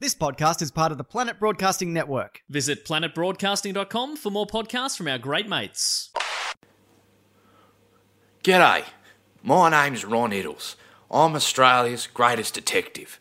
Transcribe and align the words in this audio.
This 0.00 0.14
podcast 0.14 0.62
is 0.62 0.70
part 0.70 0.92
of 0.92 0.98
the 0.98 1.02
Planet 1.02 1.40
Broadcasting 1.40 1.92
Network. 1.92 2.42
Visit 2.48 2.84
planetbroadcasting.com 2.84 4.16
for 4.16 4.30
more 4.30 4.46
podcasts 4.46 4.96
from 4.96 5.08
our 5.08 5.18
great 5.18 5.48
mates. 5.48 6.10
G'day, 8.44 8.84
my 9.42 9.68
name's 9.68 10.04
Ron 10.04 10.30
Iddles. 10.30 10.76
I'm 11.10 11.34
Australia's 11.34 12.06
greatest 12.06 12.54
detective. 12.54 13.18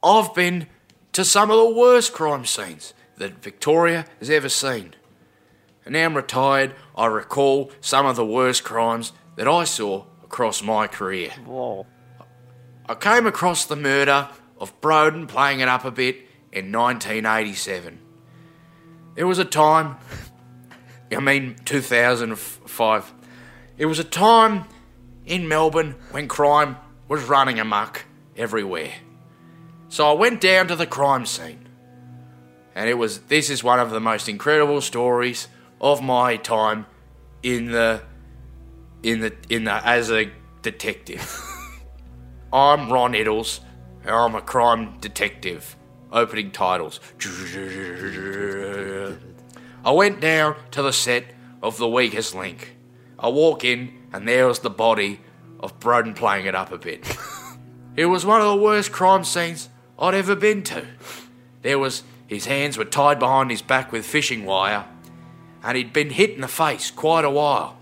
I've 0.00 0.32
been 0.32 0.68
to 1.10 1.24
some 1.24 1.50
of 1.50 1.58
the 1.58 1.68
worst 1.68 2.12
crime 2.12 2.46
scenes 2.46 2.94
that 3.16 3.42
Victoria 3.42 4.06
has 4.20 4.30
ever 4.30 4.48
seen. 4.48 4.94
And 5.84 5.94
now 5.94 6.04
I'm 6.04 6.16
retired, 6.16 6.76
I 6.94 7.06
recall 7.06 7.72
some 7.80 8.06
of 8.06 8.14
the 8.14 8.24
worst 8.24 8.62
crimes 8.62 9.12
that 9.34 9.48
I 9.48 9.64
saw 9.64 10.04
across 10.22 10.62
my 10.62 10.86
career. 10.86 11.30
Whoa. 11.44 11.84
I 12.88 12.94
came 12.94 13.26
across 13.26 13.64
the 13.64 13.74
murder 13.74 14.28
of 14.62 14.80
Broden 14.80 15.26
playing 15.26 15.58
it 15.58 15.66
up 15.66 15.84
a 15.84 15.90
bit 15.90 16.18
in 16.52 16.70
1987. 16.70 17.98
It 19.16 19.24
was 19.24 19.40
a 19.40 19.44
time, 19.44 19.96
I 21.10 21.18
mean 21.18 21.56
2005. 21.64 23.14
It 23.76 23.86
was 23.86 23.98
a 23.98 24.04
time 24.04 24.64
in 25.26 25.48
Melbourne 25.48 25.96
when 26.12 26.28
crime 26.28 26.76
was 27.08 27.24
running 27.24 27.58
amok 27.58 28.04
everywhere. 28.36 28.92
So 29.88 30.08
I 30.08 30.12
went 30.12 30.40
down 30.40 30.68
to 30.68 30.76
the 30.76 30.86
crime 30.86 31.26
scene. 31.26 31.68
And 32.74 32.88
it 32.88 32.94
was 32.94 33.18
this 33.22 33.50
is 33.50 33.64
one 33.64 33.80
of 33.80 33.90
the 33.90 34.00
most 34.00 34.28
incredible 34.28 34.80
stories 34.80 35.48
of 35.80 36.02
my 36.02 36.36
time 36.36 36.86
in 37.42 37.72
the 37.72 38.02
in 39.02 39.20
the 39.20 39.34
in 39.50 39.64
the 39.64 39.86
as 39.86 40.10
a 40.10 40.30
detective. 40.62 41.36
I'm 42.52 42.92
Ron 42.92 43.12
Iddles, 43.12 43.60
and 43.60 43.71
I'm 44.04 44.34
a 44.34 44.40
crime 44.40 44.98
detective. 45.00 45.76
Opening 46.10 46.50
titles. 46.50 47.00
I 49.84 49.90
went 49.90 50.20
down 50.20 50.56
to 50.72 50.82
the 50.82 50.92
set 50.92 51.24
of 51.62 51.78
The 51.78 51.88
Weakest 51.88 52.34
Link. 52.34 52.76
I 53.18 53.28
walk 53.28 53.64
in, 53.64 54.02
and 54.12 54.28
there 54.28 54.46
was 54.46 54.58
the 54.58 54.70
body 54.70 55.20
of 55.60 55.78
Broden 55.80 56.14
playing 56.14 56.46
it 56.46 56.54
up 56.54 56.72
a 56.72 56.78
bit. 56.78 57.16
it 57.96 58.06
was 58.06 58.26
one 58.26 58.40
of 58.40 58.48
the 58.48 58.62
worst 58.62 58.92
crime 58.92 59.24
scenes 59.24 59.68
I'd 59.98 60.14
ever 60.14 60.34
been 60.34 60.62
to. 60.64 60.86
There 61.62 61.78
was 61.78 62.02
his 62.26 62.46
hands 62.46 62.76
were 62.76 62.84
tied 62.84 63.18
behind 63.18 63.50
his 63.50 63.62
back 63.62 63.92
with 63.92 64.04
fishing 64.04 64.44
wire, 64.44 64.86
and 65.62 65.76
he'd 65.76 65.92
been 65.92 66.10
hit 66.10 66.30
in 66.30 66.40
the 66.40 66.48
face 66.48 66.90
quite 66.90 67.24
a 67.24 67.30
while. 67.30 67.78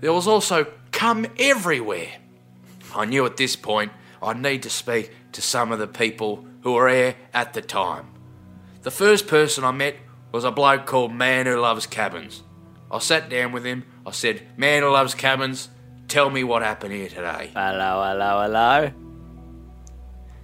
There 0.00 0.12
was 0.12 0.26
also 0.26 0.66
cum 0.92 1.26
everywhere. 1.38 2.16
I 2.94 3.04
knew 3.04 3.26
at 3.26 3.36
this 3.36 3.56
point 3.56 3.92
I'd 4.22 4.40
need 4.40 4.62
to 4.62 4.70
speak 4.70 5.12
to 5.32 5.42
some 5.42 5.72
of 5.72 5.78
the 5.78 5.86
people 5.86 6.44
who 6.62 6.72
were 6.72 6.90
there 6.90 7.16
at 7.32 7.54
the 7.54 7.62
time. 7.62 8.06
The 8.82 8.90
first 8.90 9.26
person 9.26 9.64
I 9.64 9.72
met 9.72 9.96
was 10.32 10.44
a 10.44 10.50
bloke 10.50 10.86
called 10.86 11.12
Man 11.12 11.46
Who 11.46 11.56
Loves 11.60 11.86
Cabins. 11.86 12.42
I 12.90 12.98
sat 12.98 13.28
down 13.28 13.52
with 13.52 13.64
him. 13.64 13.84
I 14.06 14.10
said, 14.10 14.42
Man 14.56 14.82
Who 14.82 14.90
Loves 14.90 15.14
Cabins, 15.14 15.68
tell 16.08 16.30
me 16.30 16.44
what 16.44 16.62
happened 16.62 16.92
here 16.92 17.08
today. 17.08 17.50
Hello, 17.54 18.02
hello, 18.08 18.42
hello. 18.42 18.92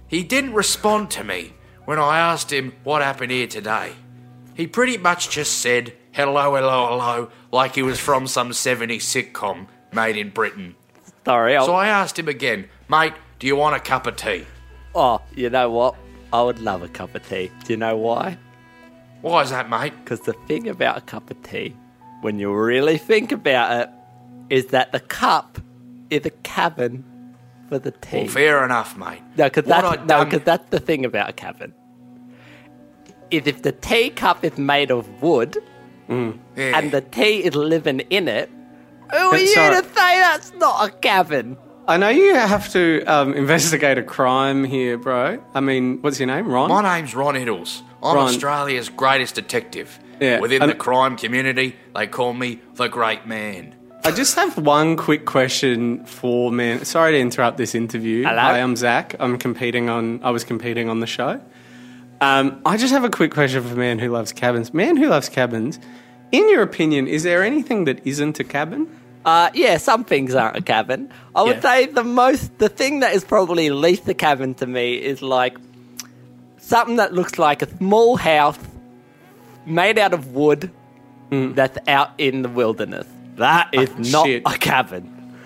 He 0.07 0.23
didn't 0.23 0.53
respond 0.53 1.11
to 1.11 1.23
me 1.23 1.53
when 1.85 1.99
I 1.99 2.19
asked 2.19 2.51
him 2.51 2.73
what 2.83 3.01
happened 3.01 3.31
here 3.31 3.47
today. 3.47 3.93
He 4.53 4.67
pretty 4.67 4.97
much 4.97 5.29
just 5.29 5.59
said, 5.59 5.93
hello, 6.11 6.55
hello, 6.55 6.87
hello, 6.87 7.29
like 7.51 7.75
he 7.75 7.83
was 7.83 7.99
from 7.99 8.27
some 8.27 8.51
70s 8.51 9.01
sitcom 9.01 9.67
made 9.93 10.17
in 10.17 10.29
Britain. 10.29 10.75
Sorry. 11.25 11.55
I'll, 11.57 11.65
So 11.65 11.73
I 11.73 11.87
asked 11.87 12.17
him 12.17 12.27
again, 12.27 12.69
mate, 12.89 13.13
do 13.39 13.47
you 13.47 13.55
want 13.55 13.75
a 13.75 13.79
cup 13.79 14.07
of 14.07 14.15
tea? 14.15 14.45
Oh, 14.95 15.21
you 15.35 15.49
know 15.49 15.69
what? 15.69 15.95
I 16.33 16.41
would 16.41 16.59
love 16.59 16.83
a 16.83 16.87
cup 16.87 17.15
of 17.15 17.27
tea. 17.27 17.51
Do 17.65 17.73
you 17.73 17.77
know 17.77 17.95
why? 17.97 18.37
Why 19.21 19.41
is 19.43 19.49
that, 19.49 19.69
mate? 19.69 19.93
Because 20.03 20.21
the 20.21 20.33
thing 20.33 20.67
about 20.67 20.97
a 20.97 21.01
cup 21.01 21.31
of 21.31 21.41
tea, 21.43 21.75
when 22.21 22.39
you 22.39 22.53
really 22.53 22.97
think 22.97 23.31
about 23.31 23.81
it, 23.81 23.89
is 24.49 24.67
that 24.67 24.91
the 24.91 24.99
cup 24.99 25.59
is 26.09 26.25
a 26.25 26.29
cabin 26.29 27.03
for 27.69 27.79
the 27.79 27.91
tea. 27.91 28.23
Well, 28.23 28.27
fair 28.27 28.65
enough, 28.65 28.97
mate. 28.97 29.21
No, 29.37 29.45
because 29.45 29.65
that's, 29.65 29.99
no, 30.01 30.25
done- 30.25 30.41
that's 30.43 30.69
the 30.69 30.79
thing 30.79 31.05
about 31.05 31.29
a 31.29 31.33
cabin. 31.33 31.73
Is 33.31 33.45
if 33.45 33.61
the 33.61 33.73
teacup 33.73 34.43
is 34.43 34.57
made 34.57 34.89
of 34.89 35.21
wood 35.21 35.57
mm. 36.07 36.37
Yeah. 36.55 36.77
and 36.77 36.91
the 36.91 37.01
tea 37.01 37.43
is 37.43 37.55
living 37.55 37.99
in 38.09 38.27
it, 38.29 38.49
who 39.11 39.17
are 39.17 39.37
you 39.37 39.53
to 39.53 39.83
say 39.83 40.19
that's 40.19 40.53
not 40.53 40.87
a 40.87 40.91
cabin? 40.91 41.57
I 41.87 41.95
know 41.97 42.09
you 42.09 42.33
have 42.35 42.69
to 42.73 43.03
um, 43.05 43.33
investigate 43.43 43.97
a 43.97 44.03
crime 44.03 44.63
here, 44.63 44.97
bro. 44.97 45.41
I 45.53 45.59
mean, 45.61 46.01
what's 46.01 46.19
your 46.19 46.27
name? 46.27 46.47
Ron? 46.47 46.69
My 46.69 46.81
name's 46.99 47.15
Ron 47.15 47.35
Iddles. 47.35 47.81
I'm 48.03 48.15
Ron. 48.15 48.27
Australia's 48.27 48.89
greatest 48.89 49.35
detective. 49.35 49.97
Yeah, 50.19 50.39
Within 50.39 50.63
and- 50.63 50.71
the 50.71 50.75
crime 50.75 51.15
community, 51.15 51.75
they 51.95 52.07
call 52.07 52.33
me 52.33 52.59
the 52.75 52.87
Great 52.87 53.25
Man. 53.25 53.75
I 54.03 54.11
just 54.11 54.35
have 54.35 54.57
one 54.57 54.95
quick 54.95 55.25
question 55.25 56.05
for 56.05 56.49
man. 56.51 56.85
Sorry 56.85 57.11
to 57.13 57.19
interrupt 57.19 57.57
this 57.57 57.75
interview. 57.75 58.23
Hello. 58.23 58.39
Hi, 58.39 58.61
I'm 58.61 58.75
Zach. 58.77 59.15
I'm 59.19 59.37
competing 59.37 59.89
on. 59.89 60.21
I 60.23 60.29
was 60.31 60.43
competing 60.45 60.87
on 60.89 61.01
the 61.01 61.07
show. 61.07 61.41
Um, 62.21 62.61
I 62.65 62.77
just 62.77 62.93
have 62.93 63.03
a 63.03 63.09
quick 63.09 63.31
question 63.33 63.61
for 63.63 63.75
Man 63.75 63.99
Who 63.99 64.09
Loves 64.09 64.31
Cabins. 64.31 64.73
Man 64.73 64.95
Who 64.97 65.07
Loves 65.09 65.27
Cabins. 65.29 65.79
In 66.31 66.47
your 66.49 66.61
opinion, 66.61 67.07
is 67.07 67.23
there 67.23 67.43
anything 67.43 67.83
that 67.83 68.05
isn't 68.07 68.39
a 68.39 68.43
cabin? 68.45 68.87
Uh, 69.27 69.49
yeah, 69.53 69.75
some 69.77 70.05
things 70.05 70.33
aren't 70.33 70.55
a 70.55 70.61
cabin. 70.61 71.11
I 71.35 71.41
would 71.43 71.57
Yeah. 71.57 71.61
say 71.69 71.85
the 71.87 72.03
most, 72.03 72.57
the 72.59 72.69
thing 72.69 73.01
that 73.01 73.13
is 73.13 73.25
probably 73.25 73.69
least 73.69 74.07
a 74.07 74.13
cabin 74.13 74.53
to 74.55 74.65
me 74.65 74.93
is 74.95 75.21
like 75.21 75.57
something 76.57 76.95
that 76.95 77.13
looks 77.13 77.37
like 77.37 77.61
a 77.61 77.67
small 77.77 78.15
house 78.15 78.57
made 79.65 79.99
out 79.99 80.13
of 80.13 80.33
wood 80.33 80.71
that's 81.29 81.77
out 81.89 82.11
in 82.17 82.41
the 82.41 82.47
wilderness. 82.49 83.05
That 83.35 83.67
is 83.73 83.89
Ah, 83.89 84.01
not 84.15 84.25
shit. 84.27 84.43
a 84.45 84.57
cabin. 84.57 85.03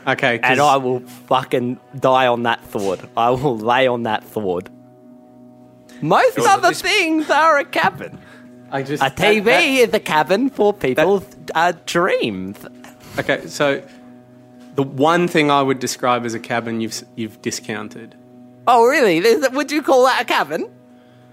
Okay, 0.08 0.40
And 0.44 0.60
I 0.60 0.78
will 0.78 1.00
fucking 1.28 1.80
die 2.00 2.28
on 2.28 2.44
that 2.44 2.60
sword. 2.72 3.00
I 3.18 3.32
will 3.32 3.58
lay 3.58 3.88
on 3.88 4.04
that 4.04 4.32
sword. 4.32 4.70
Most 6.02 6.38
other 6.40 6.70
this- 6.70 6.82
things 6.84 7.30
are 7.32 7.58
a 7.58 7.66
cabin. 7.66 8.18
I 8.72 8.84
just 8.84 9.02
A 9.04 9.10
TV 9.10 9.44
that- 9.46 9.64
is 9.90 9.94
a 9.94 10.00
cabin 10.00 10.50
for 10.52 10.72
people's 10.72 11.26
uh, 11.56 11.74
dreams. 11.88 12.58
That- 13.16 13.30
okay, 13.30 13.48
so 13.48 13.82
the 14.76 14.84
one 14.84 15.28
thing 15.28 15.52
I 15.52 15.62
would 15.62 15.80
describe 15.80 16.26
as 16.26 16.34
a 16.34 16.40
cabin, 16.40 16.82
you've 16.82 17.04
you've 17.16 17.42
discounted. 17.42 18.16
Oh, 18.68 18.86
really? 18.86 19.18
Is 19.18 19.50
Would 19.52 19.72
you 19.72 19.82
call 19.82 20.06
that 20.06 20.22
a 20.22 20.26
cabin? 20.26 20.70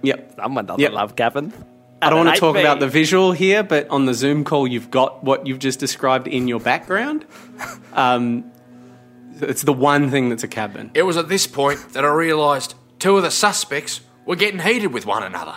Yep. 0.02 0.34
Someone 0.36 0.66
doesn't 0.66 0.80
Yep. 0.80 0.92
love 0.92 1.16
cabins. 1.16 1.54
I 2.00 2.10
don't 2.10 2.24
want 2.24 2.34
to 2.36 2.40
talk 2.40 2.54
me. 2.54 2.60
about 2.60 2.78
the 2.78 2.86
visual 2.86 3.32
here, 3.32 3.62
but 3.64 3.88
on 3.90 4.06
the 4.06 4.14
Zoom 4.14 4.44
call, 4.44 4.68
you've 4.68 4.90
got 4.90 5.24
what 5.24 5.46
you've 5.46 5.58
just 5.58 5.80
described 5.80 6.28
in 6.28 6.46
your 6.48 6.60
background. 6.60 7.24
Um, 7.92 8.44
it's 9.40 9.62
the 9.62 9.72
one 9.72 10.08
thing 10.10 10.28
that's 10.28 10.44
a 10.44 10.48
cabin. 10.48 10.90
It 10.94 11.02
was 11.02 11.16
at 11.16 11.28
this 11.28 11.46
point 11.48 11.80
that 11.94 12.04
I 12.04 12.08
realised 12.08 12.74
two 13.00 13.16
of 13.16 13.22
the 13.24 13.30
suspects 13.30 14.00
were 14.24 14.36
getting 14.36 14.60
heated 14.60 14.92
with 14.92 15.04
one 15.06 15.22
another. 15.24 15.54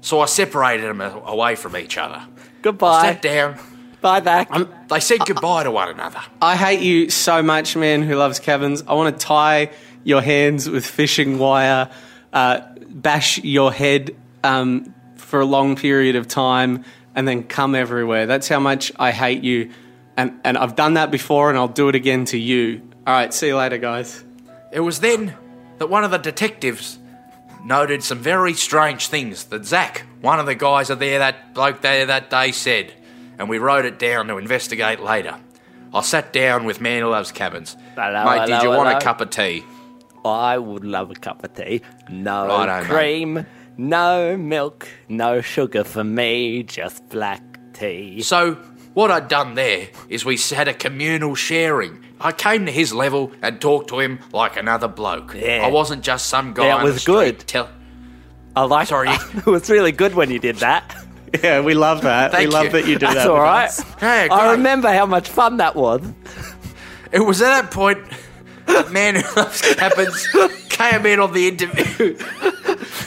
So 0.00 0.20
I 0.20 0.26
separated 0.26 0.84
them 0.86 1.00
a- 1.00 1.22
away 1.26 1.56
from 1.56 1.76
each 1.76 1.98
other. 1.98 2.22
Goodbye. 2.62 3.02
Sat 3.02 3.22
down. 3.22 3.58
Bye, 4.00 4.20
back. 4.20 4.50
They 4.88 5.00
said 5.00 5.26
goodbye 5.26 5.64
to 5.64 5.70
one 5.70 5.88
another. 5.90 6.20
I 6.40 6.56
hate 6.56 6.80
you 6.80 7.10
so 7.10 7.42
much, 7.42 7.76
man 7.76 8.02
who 8.02 8.16
loves 8.16 8.38
cabins. 8.38 8.82
I 8.86 8.94
want 8.94 9.18
to 9.18 9.26
tie 9.26 9.70
your 10.04 10.22
hands 10.22 10.68
with 10.68 10.86
fishing 10.86 11.38
wire, 11.38 11.90
uh, 12.32 12.60
bash 12.88 13.38
your 13.38 13.72
head 13.72 14.16
um, 14.42 14.94
for 15.16 15.40
a 15.40 15.44
long 15.44 15.76
period 15.76 16.16
of 16.16 16.28
time, 16.28 16.84
and 17.14 17.28
then 17.28 17.42
come 17.42 17.74
everywhere. 17.74 18.26
That's 18.26 18.48
how 18.48 18.60
much 18.60 18.90
I 18.98 19.10
hate 19.10 19.44
you. 19.44 19.70
And, 20.16 20.40
and 20.44 20.56
I've 20.56 20.76
done 20.76 20.94
that 20.94 21.10
before, 21.10 21.50
and 21.50 21.58
I'll 21.58 21.68
do 21.68 21.88
it 21.88 21.94
again 21.94 22.24
to 22.26 22.38
you. 22.38 22.80
All 23.06 23.14
right, 23.14 23.32
see 23.34 23.48
you 23.48 23.56
later, 23.56 23.78
guys. 23.78 24.24
It 24.72 24.80
was 24.80 25.00
then 25.00 25.34
that 25.78 25.88
one 25.88 26.04
of 26.04 26.10
the 26.10 26.18
detectives 26.18 26.98
noted 27.64 28.02
some 28.02 28.18
very 28.18 28.54
strange 28.54 29.08
things 29.08 29.44
that 29.44 29.66
Zach, 29.66 30.06
one 30.22 30.40
of 30.40 30.46
the 30.46 30.54
guys 30.54 30.88
there 30.88 31.18
that 31.18 31.52
bloke 31.52 31.82
there 31.82 32.06
that 32.06 32.30
day, 32.30 32.52
said, 32.52 32.94
and 33.40 33.48
we 33.48 33.58
wrote 33.58 33.86
it 33.86 33.98
down 33.98 34.26
to 34.28 34.36
investigate 34.36 35.00
later. 35.00 35.34
I 35.94 36.02
sat 36.02 36.30
down 36.32 36.66
with 36.66 36.80
Man 36.80 37.00
Who 37.02 37.08
Loves 37.08 37.32
Cabins. 37.32 37.74
Hello, 37.96 38.24
Mate, 38.26 38.46
did 38.46 38.58
hello, 38.58 38.62
you 38.70 38.78
want 38.78 38.96
a 38.96 39.00
cup 39.02 39.22
of 39.22 39.30
tea? 39.30 39.64
I 40.26 40.58
would 40.58 40.84
love 40.84 41.10
a 41.10 41.14
cup 41.14 41.42
of 41.42 41.54
tea. 41.54 41.80
No 42.10 42.46
Righto, 42.46 42.82
mate. 42.82 42.90
cream, 42.90 43.46
no 43.78 44.36
milk, 44.36 44.86
no 45.08 45.40
sugar 45.40 45.84
for 45.84 46.04
me, 46.04 46.62
just 46.64 47.08
black 47.08 47.42
tea. 47.72 48.20
So, 48.20 48.56
what 48.92 49.10
I'd 49.10 49.28
done 49.28 49.54
there 49.54 49.88
is 50.10 50.22
we 50.26 50.36
had 50.36 50.68
a 50.68 50.74
communal 50.74 51.34
sharing. 51.34 52.04
I 52.20 52.32
came 52.32 52.66
to 52.66 52.72
his 52.72 52.92
level 52.92 53.32
and 53.40 53.58
talked 53.58 53.88
to 53.88 54.00
him 54.00 54.18
like 54.32 54.58
another 54.58 54.86
bloke. 54.86 55.34
Yeah. 55.34 55.62
I 55.64 55.68
wasn't 55.68 56.02
just 56.04 56.26
some 56.26 56.52
guy. 56.52 56.66
Yeah, 56.66 56.74
it 56.74 56.80
on 56.80 56.86
the 56.86 56.92
was 56.92 57.04
good. 57.06 57.38
Tell- 57.40 57.70
I 58.54 58.64
like 58.64 58.88
Sorry. 58.88 59.08
it 59.34 59.46
was 59.46 59.70
really 59.70 59.92
good 59.92 60.14
when 60.14 60.30
you 60.30 60.38
did 60.38 60.56
that. 60.56 60.94
Yeah, 61.44 61.60
we 61.60 61.74
love 61.74 62.02
that. 62.02 62.32
Thank 62.32 62.48
we 62.48 62.54
love 62.54 62.64
you. 62.66 62.70
that 62.72 62.86
you 62.86 62.94
do 62.98 63.06
That's 63.06 63.14
that. 63.18 63.28
all 63.28 63.34
with 63.34 63.42
right. 63.42 63.64
us. 63.68 63.80
Hey, 64.00 64.28
I 64.28 64.40
great. 64.46 64.50
remember 64.56 64.92
how 64.92 65.06
much 65.06 65.28
fun 65.28 65.58
that 65.58 65.76
was. 65.76 66.02
It 67.12 67.18
was 67.20 67.42
at 67.42 67.48
that 67.62 67.70
point 67.72 67.98
that 68.66 68.92
man 68.92 69.16
who 69.16 69.22
loves 69.34 69.62
cabins 69.74 70.28
came 70.68 71.04
in 71.06 71.18
on 71.18 71.32
the 71.32 71.48
interview 71.48 72.16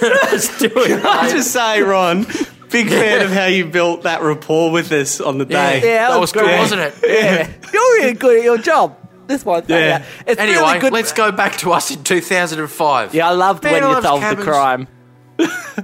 Let's 0.01 0.57
do. 0.59 0.69
I 0.75 1.29
just 1.31 1.51
say, 1.51 1.81
Ron, 1.81 2.25
big 2.69 2.89
fan 2.89 3.21
of 3.21 3.31
how 3.31 3.45
you 3.45 3.65
built 3.65 4.03
that 4.03 4.21
rapport 4.21 4.71
with 4.73 4.91
us 4.91 5.21
on 5.21 5.37
the 5.37 5.45
day. 5.45 5.81
Yeah, 5.81 6.09
that 6.09 6.19
was 6.19 6.33
good, 6.33 6.43
great. 6.43 6.57
wasn't 6.59 6.81
it? 6.81 6.95
Yeah. 7.01 7.47
You're 7.71 7.93
really 8.01 8.13
good 8.13 8.39
at 8.39 8.43
your 8.43 8.57
job. 8.57 8.97
This 9.27 9.45
one. 9.45 9.63
Yeah. 9.67 9.77
Yeah. 9.77 10.05
It's 10.27 10.39
Anyway, 10.41 10.57
really 10.61 10.79
good. 10.79 10.91
let's 10.93 11.13
go 11.13 11.31
back 11.31 11.55
to 11.59 11.71
us 11.71 11.89
in 11.95 12.03
2005. 12.03 13.15
Yeah, 13.15 13.29
I 13.29 13.31
loved 13.31 13.63
Man 13.63 13.71
when 13.73 13.83
you 13.83 13.87
loves 13.89 14.05
solved 14.05 14.21
cabins. 14.23 14.45
the 14.45 14.51
crime. 14.51 14.87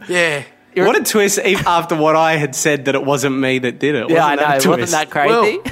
Yeah. 0.10 0.44
What 0.76 0.96
a 1.00 1.04
twist! 1.04 1.40
After 1.66 1.96
what 1.96 2.16
I 2.16 2.34
had 2.38 2.56
said 2.56 2.86
that 2.86 2.96
it 2.96 3.04
wasn't 3.04 3.38
me 3.38 3.60
that 3.60 3.80
did 3.80 3.96
it. 3.96 4.10
Yeah, 4.10 4.26
I 4.26 4.36
Wasn't 4.36 4.42
know. 4.66 4.72
that 4.74 4.80
Wasn't 4.82 4.92
that 4.92 5.10
crazy? 5.10 5.60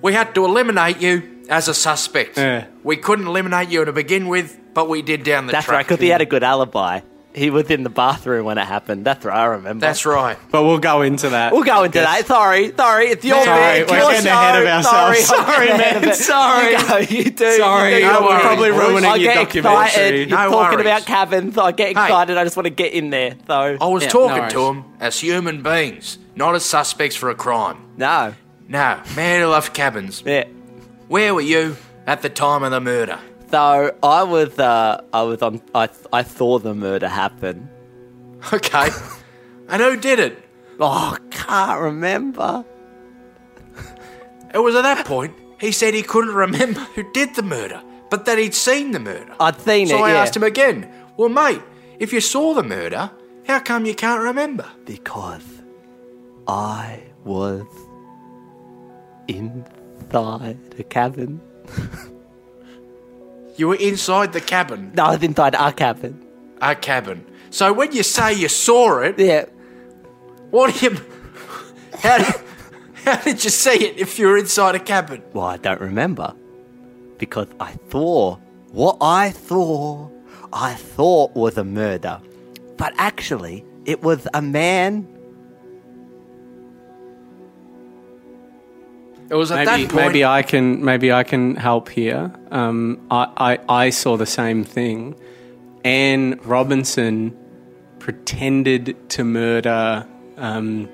We 0.00 0.12
had 0.12 0.32
to 0.36 0.44
eliminate 0.44 1.00
you 1.00 1.44
as 1.48 1.66
a 1.66 1.74
suspect. 1.74 2.36
Yeah. 2.38 2.66
We 2.84 2.96
couldn't 2.96 3.26
eliminate 3.26 3.68
you 3.68 3.84
to 3.84 3.92
begin 3.92 4.28
with, 4.28 4.56
but 4.72 4.88
we 4.88 5.02
did 5.02 5.24
down 5.24 5.46
the 5.46 5.52
That's 5.52 5.66
right, 5.66 5.78
track. 5.78 5.86
because 5.88 6.00
he 6.00 6.08
had 6.08 6.20
a 6.20 6.24
good 6.24 6.44
alibi. 6.44 7.00
He 7.34 7.50
was 7.50 7.70
in 7.70 7.82
the 7.84 7.90
bathroom 7.90 8.46
when 8.46 8.58
it 8.58 8.64
happened. 8.66 9.04
That's 9.04 9.24
right, 9.24 9.36
I 9.38 9.44
remember. 9.44 9.80
That's 9.86 10.04
right. 10.06 10.36
But 10.50 10.64
we'll 10.64 10.78
go 10.78 11.02
into 11.02 11.28
that. 11.30 11.52
We'll 11.52 11.62
go 11.62 11.84
into 11.84 11.98
that. 12.00 12.26
Sorry, 12.26 12.72
sorry. 12.74 13.08
It's 13.08 13.24
your 13.24 13.44
Sorry, 13.44 13.80
bit. 13.80 13.90
we're 13.90 13.98
your 13.98 14.10
getting 14.10 14.24
show. 14.26 14.32
ahead 14.32 14.62
of 14.62 14.66
ourselves. 14.68 15.18
Sorry, 15.26 15.44
Sorry, 15.68 15.78
man. 15.78 16.14
Sorry. 16.14 16.72
You, 16.72 16.88
go, 16.88 16.96
you 16.98 17.30
do. 17.30 17.56
Sorry, 17.58 17.92
you 17.94 17.98
do. 18.00 18.04
no 18.06 18.12
Don't 18.14 18.22
worries, 18.24 18.30
worry. 18.32 18.40
probably 18.42 18.70
ruining 18.70 19.10
I 19.10 19.14
your 19.16 19.32
get 19.34 19.44
documentary. 19.44 19.84
excited. 19.84 20.28
You're 20.30 20.38
No 20.38 20.50
talking 20.50 20.78
worries. 20.78 20.86
about 20.86 21.06
cabins. 21.06 21.58
I 21.58 21.72
get 21.72 21.90
excited. 21.90 22.36
I 22.38 22.44
just 22.44 22.56
want 22.56 22.64
to 22.66 22.70
get 22.70 22.92
in 22.94 23.10
there. 23.10 23.36
So 23.46 23.54
I 23.80 23.86
was 23.86 24.02
Yeah, 24.04 24.08
talking 24.08 24.42
no 24.44 24.48
to 24.48 24.56
worries. 24.58 24.82
them 24.82 24.84
as 24.98 25.20
human 25.20 25.62
beings, 25.62 26.18
not 26.34 26.54
as 26.54 26.64
suspects 26.64 27.14
for 27.14 27.30
a 27.30 27.34
crime. 27.34 27.76
no. 27.96 28.34
No, 28.70 29.00
man 29.16 29.40
who 29.40 29.46
loved 29.46 29.72
cabins. 29.72 30.22
Yeah. 30.26 30.44
Where 31.08 31.34
were 31.34 31.40
you 31.40 31.76
at 32.06 32.20
the 32.20 32.28
time 32.28 32.62
of 32.62 32.70
the 32.70 32.80
murder? 32.80 33.18
So 33.50 33.96
I 34.02 34.22
was, 34.24 34.58
uh, 34.58 35.02
I 35.12 35.22
was 35.22 35.42
on. 35.42 35.62
I, 35.74 35.88
I 36.12 36.22
saw 36.22 36.58
the 36.58 36.74
murder 36.74 37.08
happen. 37.08 37.68
Okay. 38.52 38.90
and 39.68 39.82
who 39.82 39.96
did 39.96 40.18
it? 40.20 40.38
Oh, 40.78 41.16
can't 41.30 41.80
remember. 41.80 42.64
It 44.54 44.58
was 44.58 44.74
at 44.74 44.82
that 44.82 45.06
point 45.06 45.34
he 45.60 45.72
said 45.72 45.92
he 45.94 46.02
couldn't 46.02 46.34
remember 46.34 46.80
who 46.94 47.10
did 47.12 47.34
the 47.34 47.42
murder, 47.42 47.82
but 48.10 48.24
that 48.26 48.38
he'd 48.38 48.54
seen 48.54 48.92
the 48.92 49.00
murder. 49.00 49.34
I'd 49.40 49.60
seen 49.60 49.88
so 49.88 49.96
it. 49.96 49.98
So 49.98 50.04
I 50.04 50.12
yeah. 50.12 50.22
asked 50.22 50.36
him 50.36 50.42
again, 50.42 50.90
Well, 51.16 51.28
mate, 51.28 51.62
if 51.98 52.12
you 52.12 52.20
saw 52.20 52.54
the 52.54 52.62
murder, 52.62 53.10
how 53.46 53.58
come 53.60 53.84
you 53.86 53.94
can't 53.94 54.22
remember? 54.22 54.66
because 54.84 55.44
I 56.46 57.02
was 57.24 57.66
inside 59.26 60.58
a 60.78 60.84
cabin. 60.84 61.40
You 63.58 63.68
were 63.68 63.74
inside 63.76 64.32
the 64.32 64.40
cabin. 64.40 64.92
No, 64.94 65.04
I 65.04 65.10
was 65.14 65.22
inside 65.22 65.54
our 65.54 65.72
cabin. 65.72 66.24
Our 66.62 66.74
cabin. 66.74 67.26
So 67.50 67.72
when 67.72 67.92
you 67.92 68.02
say 68.02 68.32
you 68.34 68.48
saw 68.48 69.00
it, 69.00 69.18
Yeah. 69.18 69.44
what 70.50 70.74
do 70.74 70.86
you. 70.86 70.96
How 71.98 72.18
did, 72.18 72.34
how 73.04 73.16
did 73.16 73.42
you 73.42 73.50
see 73.50 73.84
it 73.88 73.98
if 73.98 74.18
you 74.18 74.28
were 74.28 74.38
inside 74.38 74.74
a 74.76 74.78
cabin? 74.80 75.22
Well, 75.32 75.46
I 75.46 75.56
don't 75.56 75.80
remember 75.80 76.34
because 77.18 77.48
I 77.58 77.72
thought 77.90 78.38
what 78.70 78.96
I 79.00 79.30
thought 79.30 80.12
I 80.52 80.74
thought 80.74 81.34
was 81.34 81.58
a 81.58 81.64
murder, 81.64 82.20
but 82.76 82.92
actually 82.96 83.64
it 83.86 84.02
was 84.02 84.28
a 84.34 84.40
man. 84.42 85.08
It 89.30 89.34
was 89.34 89.50
at 89.50 89.66
Maybe, 89.66 89.84
that 89.84 89.92
point. 89.92 90.06
maybe 90.06 90.24
I 90.24 90.42
can 90.42 90.84
maybe 90.84 91.12
I 91.12 91.22
can 91.22 91.54
help 91.56 91.88
here. 91.90 92.32
Um, 92.50 93.06
I, 93.10 93.28
I 93.36 93.84
I 93.86 93.90
saw 93.90 94.16
the 94.16 94.26
same 94.26 94.64
thing. 94.64 95.14
Anne 95.84 96.40
Robinson 96.44 97.36
pretended 97.98 98.96
to 99.10 99.24
murder 99.24 100.06
um, 100.38 100.88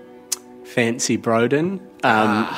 Fancy 0.64 1.16
Broden 1.16 1.81
um, 2.04 2.48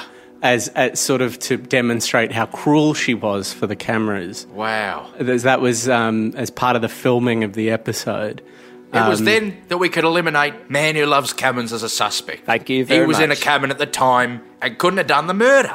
as, 0.42 0.68
as 0.68 0.98
sort 0.98 1.20
of 1.20 1.38
to 1.40 1.56
demonstrate 1.56 2.32
how 2.32 2.46
cruel 2.46 2.94
she 2.94 3.14
was 3.14 3.52
for 3.52 3.66
the 3.66 3.76
cameras. 3.76 4.46
Wow. 4.46 5.10
That 5.18 5.60
was 5.60 5.88
um, 5.88 6.32
as 6.36 6.50
part 6.50 6.76
of 6.76 6.82
the 6.82 6.88
filming 6.88 7.44
of 7.44 7.52
the 7.54 7.70
episode. 7.70 8.42
It 8.92 9.08
was 9.08 9.18
Um, 9.20 9.24
then 9.26 9.56
that 9.68 9.78
we 9.78 9.88
could 9.88 10.04
eliminate 10.04 10.70
man 10.70 10.94
who 10.96 11.04
loves 11.06 11.32
cabins 11.32 11.72
as 11.72 11.82
a 11.82 11.88
suspect. 11.88 12.46
Thank 12.46 12.68
you 12.70 12.84
He 12.84 13.00
was 13.00 13.18
in 13.18 13.30
a 13.30 13.36
cabin 13.36 13.70
at 13.70 13.78
the 13.78 13.86
time 13.86 14.42
and 14.62 14.78
couldn't 14.78 14.98
have 14.98 15.06
done 15.08 15.26
the 15.26 15.34
murder. 15.34 15.74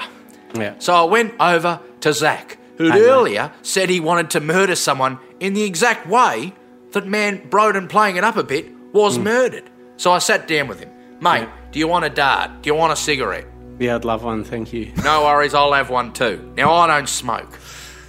Yeah. 0.56 0.74
So 0.80 0.94
I 0.94 1.04
went 1.04 1.34
over 1.40 1.80
to 2.02 2.14
Zach, 2.14 2.58
mate. 2.80 2.92
earlier 2.94 3.52
said 3.62 3.90
he 3.90 4.00
wanted 4.00 4.30
to 4.32 4.40
murder 4.40 4.76
someone 4.76 5.20
in 5.40 5.54
the 5.54 5.64
exact 5.64 6.08
way 6.08 6.54
that 6.94 7.06
man 7.06 7.48
Broden 7.50 7.88
playing 7.90 8.16
it 8.16 8.24
up 8.24 8.38
a 8.38 8.44
bit 8.44 8.68
was 8.94 9.18
Hmm. 9.18 9.24
murdered. 9.24 9.64
So 9.98 10.12
I 10.12 10.18
sat 10.20 10.48
down 10.48 10.68
with 10.68 10.80
him. 10.80 10.90
Mate, 11.22 11.48
do 11.72 11.80
you 11.80 11.88
want 11.88 12.06
a 12.06 12.10
dart? 12.10 12.50
Do 12.64 12.68
you 12.70 12.76
want 12.76 12.92
a 12.92 12.96
cigarette? 12.96 13.46
Yeah, 13.78 13.96
I'd 13.96 14.06
love 14.06 14.24
one. 14.24 14.44
Thank 14.44 14.74
you. 14.74 14.92
No 15.04 15.24
worries, 15.24 15.54
I'll 15.54 15.74
have 15.74 15.90
one 15.90 16.12
too. 16.14 16.52
Now, 16.58 16.74
I 16.74 16.88
don't 16.88 17.08
smoke, 17.10 17.60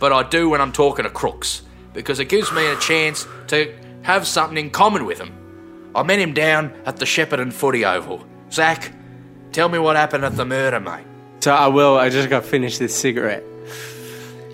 but 0.01 0.13
I 0.13 0.23
do 0.23 0.49
when 0.49 0.61
I'm 0.61 0.73
talking 0.73 1.05
to 1.05 1.11
crooks 1.11 1.63
because 1.93 2.19
it 2.21 2.29
gives 2.29 2.51
me 2.53 2.67
a 2.67 2.77
chance 2.77 3.27
to 3.49 3.73
have 4.03 4.27
something 4.27 4.59
in 4.59 4.71
common 4.71 5.05
with 5.05 5.19
him. 5.21 5.33
I 5.95 6.03
met 6.03 6.19
him 6.19 6.33
down 6.35 6.73
at 6.87 6.97
the 6.97 7.05
Shepparton 7.05 7.53
Footy 7.53 7.85
Oval. 7.85 8.25
Zach, 8.51 8.93
tell 9.53 9.69
me 9.69 9.79
what 9.79 9.97
happened 9.97 10.25
at 10.25 10.37
the 10.37 10.45
murder, 10.45 10.81
mate. 10.81 11.05
So 11.41 11.53
I 11.53 11.67
will. 11.69 11.97
I 11.99 12.09
just 12.09 12.29
got 12.31 12.43
to 12.45 12.49
finish 12.49 12.79
this 12.79 12.97
cigarette. 12.97 13.43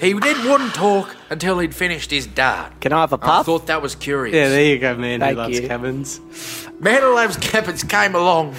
He 0.01 0.15
did 0.15 0.45
wouldn't 0.45 0.75
talk 0.75 1.17
until 1.29 1.59
he'd 1.59 1.75
finished 1.75 2.11
his 2.13 2.27
dart. 2.27 2.81
Can 2.81 2.93
I 2.93 3.01
have 3.01 3.13
a 3.13 3.19
puff? 3.19 3.41
I 3.41 3.43
thought 3.43 3.67
that 3.67 3.83
was 3.83 3.95
curious. 3.97 4.35
Yeah, 4.35 4.49
there 4.49 4.65
you 4.65 4.79
go, 4.79 4.97
man. 4.97 5.19
Thank 5.21 5.37
who 5.37 5.43
loves 5.43 5.61
you. 5.61 5.67
cabins. 5.67 6.21
Man 6.79 7.03
Who 7.03 7.15
Loves 7.17 7.37
Cabins 7.39 7.83
came 7.83 8.15
along 8.15 8.55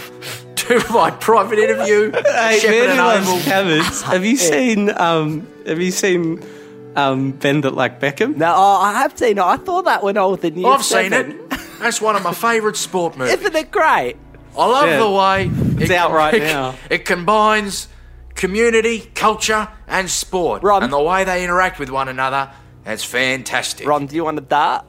to 0.56 0.84
my 0.92 1.12
private 1.12 1.58
interview. 1.60 2.12
Hey, 2.12 2.60
Shepparton 2.62 2.70
man 2.88 2.90
who 2.90 3.02
loves 3.04 3.28
Oval. 3.30 3.40
cabins. 3.44 4.02
Have 4.02 4.26
you 4.26 4.36
seen? 4.52 4.90
Um, 4.90 5.48
have 5.66 5.80
you 5.82 5.92
seen? 5.92 6.44
Um, 6.96 7.32
Bend 7.32 7.66
It 7.66 7.74
Like 7.74 8.00
Beckham. 8.00 8.36
no, 8.36 8.54
oh, 8.56 8.80
I 8.82 8.94
have 8.94 9.18
seen 9.18 9.38
it. 9.38 9.42
I 9.42 9.58
saw 9.64 9.82
that 9.84 10.04
when 10.04 10.18
I 10.18 10.26
was 10.26 10.44
in 10.44 10.58
year 10.58 10.68
I've 10.68 10.84
seen 10.84 11.14
it. 11.14 11.50
That's 11.80 12.02
one 12.02 12.16
of 12.16 12.24
my 12.24 12.34
favourite 12.34 12.76
sport 12.76 13.16
movies. 13.18 13.34
Isn't 13.40 13.56
it 13.56 13.72
great? 13.72 14.16
I 14.58 14.66
love 14.66 14.88
Yeah. 14.88 15.00
the 15.00 15.10
way 15.12 15.52
It's 15.84 15.92
out 15.92 16.12
right 16.12 16.42
now. 16.42 16.76
It 16.90 17.06
combines 17.06 17.88
community, 18.36 19.12
culture, 19.16 19.68
and 19.88 20.10
sport, 20.10 20.64
Ron. 20.64 20.84
and 20.84 20.92
the 20.92 21.00
way 21.02 21.24
they 21.24 21.44
interact 21.44 21.80
with 21.80 21.90
one 21.90 22.08
another. 22.10 22.50
That's 22.84 23.04
fantastic. 23.04 23.88
Ron, 23.88 24.08
do 24.08 24.16
you 24.16 24.24
want 24.24 24.38
a 24.40 24.42
dart? 24.42 24.86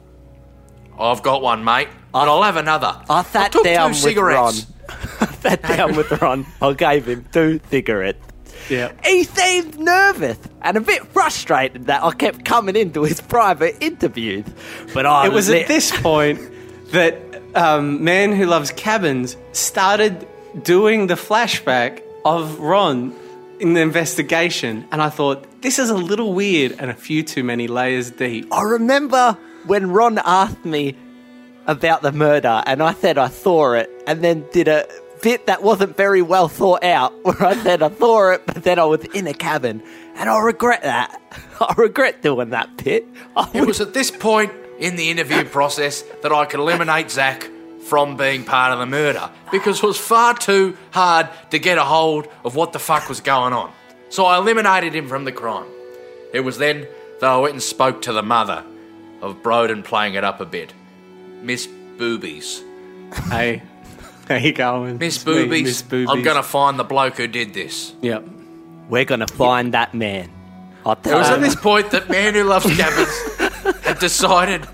I've 0.99 1.21
got 1.23 1.41
one, 1.41 1.63
mate, 1.63 1.87
and 2.13 2.29
I'll 2.29 2.43
have 2.43 2.57
another. 2.57 2.95
I 3.09 3.23
sat 3.23 3.51
took 3.51 3.63
down 3.63 3.93
two 3.93 4.07
with 4.07 4.17
Ron. 4.17 4.53
I 5.21 5.25
sat 5.41 5.61
down 5.61 5.95
with 5.95 6.11
Ron. 6.21 6.45
I 6.61 6.73
gave 6.73 7.07
him 7.07 7.25
two 7.31 7.59
cigarettes. 7.69 8.25
Yeah. 8.69 8.91
He 9.03 9.23
seemed 9.23 9.79
nervous 9.79 10.37
and 10.61 10.77
a 10.77 10.81
bit 10.81 11.05
frustrated 11.07 11.85
that 11.87 12.03
I 12.03 12.11
kept 12.11 12.45
coming 12.45 12.75
into 12.75 13.03
his 13.03 13.19
private 13.21 13.75
interviews. 13.81 14.45
But 14.93 15.05
I 15.05 15.25
It 15.25 15.31
was 15.33 15.49
lit- 15.49 15.63
at 15.63 15.67
this 15.67 15.91
point 16.01 16.39
that 16.91 17.15
um, 17.55 18.03
Man 18.03 18.31
Who 18.33 18.45
Loves 18.45 18.71
Cabins 18.71 19.35
started 19.51 20.27
doing 20.63 21.07
the 21.07 21.15
flashback 21.15 22.01
of 22.25 22.59
Ron 22.59 23.13
in 23.59 23.73
the 23.73 23.81
investigation, 23.81 24.85
and 24.91 25.01
I 25.01 25.09
thought 25.09 25.45
this 25.61 25.77
is 25.79 25.89
a 25.89 25.95
little 25.95 26.33
weird 26.33 26.75
and 26.79 26.89
a 26.89 26.93
few 26.95 27.23
too 27.23 27.43
many 27.43 27.67
layers 27.67 28.09
deep. 28.11 28.51
I 28.51 28.61
remember 28.63 29.37
when 29.67 29.91
Ron 29.91 30.17
asked 30.23 30.65
me 30.65 30.95
about 31.67 32.01
the 32.01 32.11
murder, 32.11 32.63
and 32.65 32.81
I 32.81 32.93
said 32.93 33.17
I 33.17 33.29
saw 33.29 33.73
it, 33.73 33.89
and 34.07 34.23
then 34.23 34.45
did 34.51 34.67
a 34.67 34.87
bit 35.21 35.47
that 35.47 35.63
wasn't 35.63 35.95
very 35.97 36.21
well 36.21 36.47
thought 36.47 36.83
out, 36.83 37.13
where 37.23 37.43
I 37.43 37.55
said 37.55 37.81
I 37.81 37.91
saw 37.91 38.31
it, 38.31 38.45
but 38.45 38.63
then 38.63 38.79
I 38.79 38.85
was 38.85 39.03
in 39.13 39.27
a 39.27 39.33
cabin, 39.33 39.81
and 40.15 40.29
I 40.29 40.39
regret 40.39 40.83
that. 40.83 41.21
I 41.59 41.73
regret 41.77 42.21
doing 42.21 42.49
that 42.51 42.77
bit. 42.83 43.05
I 43.35 43.49
It 43.53 43.65
was 43.65 43.81
at 43.81 43.93
this 43.93 44.11
point 44.11 44.51
in 44.79 44.95
the 44.95 45.11
interview 45.11 45.45
process 45.45 46.01
that 46.23 46.31
I 46.31 46.45
could 46.45 46.59
eliminate 46.59 47.11
Zach 47.11 47.47
from 47.83 48.15
being 48.17 48.43
part 48.43 48.73
of 48.73 48.79
the 48.79 48.85
murder 48.85 49.29
because 49.51 49.77
it 49.77 49.85
was 49.85 49.97
far 49.97 50.35
too 50.35 50.77
hard 50.91 51.29
to 51.49 51.59
get 51.59 51.77
a 51.77 51.83
hold 51.83 52.27
of 52.45 52.55
what 52.55 52.73
the 52.73 52.79
fuck 52.79 53.09
was 53.09 53.21
going 53.21 53.53
on. 53.53 53.71
So 54.09 54.25
I 54.25 54.37
eliminated 54.37 54.95
him 54.95 55.07
from 55.07 55.25
the 55.25 55.31
crime. 55.31 55.67
It 56.33 56.41
was 56.41 56.57
then 56.57 56.87
that 57.19 57.29
I 57.29 57.37
went 57.37 57.53
and 57.53 57.61
spoke 57.61 58.01
to 58.03 58.13
the 58.13 58.23
mother 58.23 58.63
of 59.21 59.43
Broden 59.43 59.83
playing 59.83 60.15
it 60.15 60.23
up 60.23 60.41
a 60.41 60.45
bit, 60.45 60.73
Miss 61.41 61.67
Boobies. 61.67 62.63
Hey, 63.29 63.61
how 64.39 64.45
you 64.45 64.53
going? 64.53 64.97
Miss 64.97 65.17
It's 65.17 65.25
me, 65.25 65.33
Boobies, 65.33 65.63
Miss 65.63 65.81
Boobies. 65.81 66.09
I'm 66.09 66.21
gonna 66.23 66.43
find 66.43 66.77
the 66.79 66.83
bloke 66.83 67.17
who 67.17 67.27
did 67.27 67.53
this. 67.53 67.93
Yep. 68.01 68.25
We're 68.89 69.05
gonna 69.05 69.27
find 69.27 69.73
that 69.73 69.93
man. 69.93 70.29
I'll 70.85 70.93
It 70.93 71.03
tell 71.03 71.19
was 71.19 71.29
you. 71.29 71.35
at 71.35 71.41
this 71.41 71.55
point 71.55 71.91
that 71.91 72.09
Man 72.09 72.33
Who 72.33 72.43
Loves 72.43 72.65
Cabins 72.75 73.77
had 73.83 73.99
decided 73.99 74.67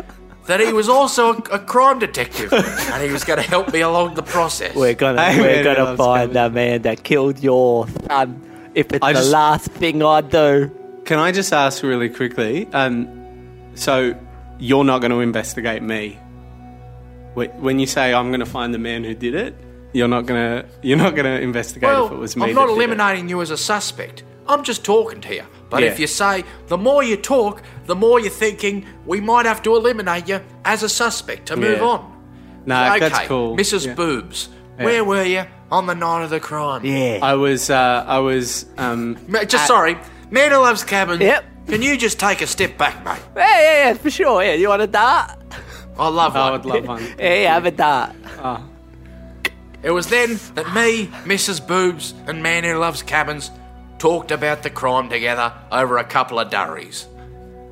that 0.45 0.61
he 0.61 0.71
was 0.71 0.87
also 0.87 1.33
a, 1.33 1.37
a 1.55 1.59
crime 1.59 1.99
detective 1.99 2.53
and 2.53 3.03
he 3.03 3.11
was 3.11 3.25
going 3.25 3.35
to 3.35 3.43
help 3.45 3.73
me 3.73 3.81
along 3.81 4.13
the 4.15 4.23
process. 4.23 4.73
We're 4.73 4.93
gonna 4.93 5.21
Hey, 5.21 5.41
we're 5.41 5.47
man, 5.55 5.63
gonna 5.65 5.85
that's 5.87 5.97
find 5.97 6.29
good. 6.29 6.35
that 6.35 6.53
man 6.53 6.81
that 6.83 7.03
killed 7.03 7.39
your 7.39 7.85
son. 8.07 8.41
If 8.73 8.93
it's 8.93 9.03
I 9.03 9.11
the 9.11 9.19
just- 9.19 9.31
last 9.31 9.65
thing 9.71 10.01
I 10.01 10.21
do, 10.21 10.71
Can 11.03 11.19
I 11.19 11.33
just 11.33 11.51
ask 11.51 11.83
really 11.83 12.07
quickly? 12.09 12.69
Um, 12.71 13.09
so 13.75 14.15
you're 14.59 14.85
not 14.85 14.99
going 14.99 15.11
to 15.11 15.19
investigate 15.19 15.83
me? 15.83 16.17
Wait, 17.37 17.53
when 17.53 17.77
you 17.79 17.85
say 17.85 18.13
I'm 18.13 18.29
going 18.29 18.39
to 18.39 18.45
find 18.47 18.73
the 18.73 18.79
man 18.79 19.03
who 19.03 19.13
did 19.13 19.35
it, 19.35 19.53
you're 19.93 20.07
not 20.07 20.25
going 20.25 20.41
to 20.63 20.69
you're 20.81 20.97
not 20.97 21.15
going 21.15 21.25
to 21.25 21.39
investigate 21.39 21.83
Well, 21.87 22.07
if 22.07 22.11
it 22.11 22.15
was 22.17 22.35
me. 22.35 22.45
I'm 22.49 22.55
not 22.55 22.61
that 22.67 22.73
did 22.75 22.81
it. 22.81 22.83
eliminating 22.89 23.29
you 23.29 23.41
as 23.41 23.51
a 23.51 23.57
suspect. 23.57 24.23
I'm 24.47 24.63
just 24.63 24.83
talking 24.83 25.21
to 25.21 25.35
you. 25.35 25.43
But 25.69 25.83
Yeah. 25.83 25.89
if 25.91 25.99
you 25.99 26.07
say, 26.07 26.43
the 26.67 26.77
more 26.77 27.03
you 27.03 27.15
talk, 27.15 27.61
the 27.85 27.95
more 27.95 28.19
you're 28.19 28.31
thinking 28.31 28.85
we 29.05 29.21
might 29.21 29.45
have 29.45 29.61
to 29.63 29.75
eliminate 29.75 30.27
you 30.27 30.41
as 30.65 30.81
a 30.83 30.89
suspect 30.89 31.45
to 31.47 31.55
move 31.55 31.77
Yeah. 31.79 31.85
on. 31.85 32.13
No, 32.65 32.75
okay, 32.95 32.99
that's 33.07 33.27
cool. 33.27 33.55
Mrs. 33.55 33.85
Yeah. 33.85 33.93
Boobs, 33.93 34.49
where 34.77 35.03
were 35.03 35.23
you 35.23 35.43
on 35.71 35.85
the 35.85 35.93
night 35.95 36.23
of 36.23 36.29
the 36.31 36.39
crime? 36.39 36.83
Yeah. 36.85 37.19
I 37.21 37.35
was 37.35 37.69
uh, 37.69 38.03
I 38.07 38.17
was 38.19 38.65
um, 38.79 39.15
Ma- 39.27 39.43
Just 39.43 39.67
sorry, 39.67 39.95
man 40.31 40.51
who 40.51 40.57
loves 40.57 40.83
cabin. 40.83 41.21
Yep. 41.21 41.43
Can 41.67 41.81
you 41.83 41.97
just 41.97 42.17
take 42.19 42.41
a 42.41 42.47
step 42.47 42.77
back, 42.79 43.05
mate? 43.05 43.19
yeah, 43.35 43.61
yeah, 43.61 43.87
yeah, 43.89 43.93
for 43.93 44.09
sure. 44.09 44.41
Yeah, 44.43 44.53
you 44.53 44.69
want 44.69 44.81
a 44.81 44.87
dart? 44.87 45.37
I 45.99 46.07
love 46.09 46.33
one. 46.35 46.43
I 46.43 46.51
would 46.51 46.65
love 46.65 46.87
one. 46.87 47.03
Yeah, 47.19 47.33
yeah, 47.41 47.53
have 47.53 47.65
a 47.65 47.71
dart. 47.71 48.15
It 49.83 49.91
was 49.91 50.07
then 50.07 50.39
that 50.55 50.73
me, 50.73 51.07
Mrs. 51.25 51.65
Boobs, 51.65 52.13
and 52.25 52.41
Man 52.43 52.63
Who 52.63 52.75
Loves 52.77 53.03
Cabins 53.03 53.51
talked 53.99 54.31
about 54.31 54.63
the 54.63 54.69
crime 54.69 55.09
together 55.09 55.53
over 55.71 55.97
a 55.97 56.03
couple 56.03 56.39
of 56.39 56.49
durries. 56.49 57.07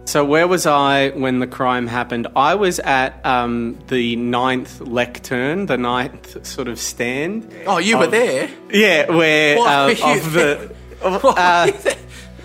So 0.06 0.24
where 0.24 0.48
was 0.48 0.68
I 0.68 1.10
when 1.10 1.40
the 1.40 1.48
crime 1.48 1.88
happened? 1.88 2.28
I 2.36 2.54
was 2.56 2.80
at 2.80 3.26
um, 3.26 3.80
the 3.88 4.16
ninth 4.16 4.80
lectern, 4.82 5.66
the 5.66 5.78
ninth 5.78 6.46
sort 6.46 6.68
of 6.68 6.78
stand. 6.80 7.52
Oh, 7.66 7.80
you 7.80 7.98
were 7.98 8.08
there? 8.08 8.50
Yeah, 8.72 9.10
where 9.12 9.58
Why 9.58 9.74
uh, 9.76 9.86
were 9.88 9.92
you 9.94 10.20
of 10.20 10.34
the. 10.34 10.76
of, 11.02 11.26
uh, 11.26 11.72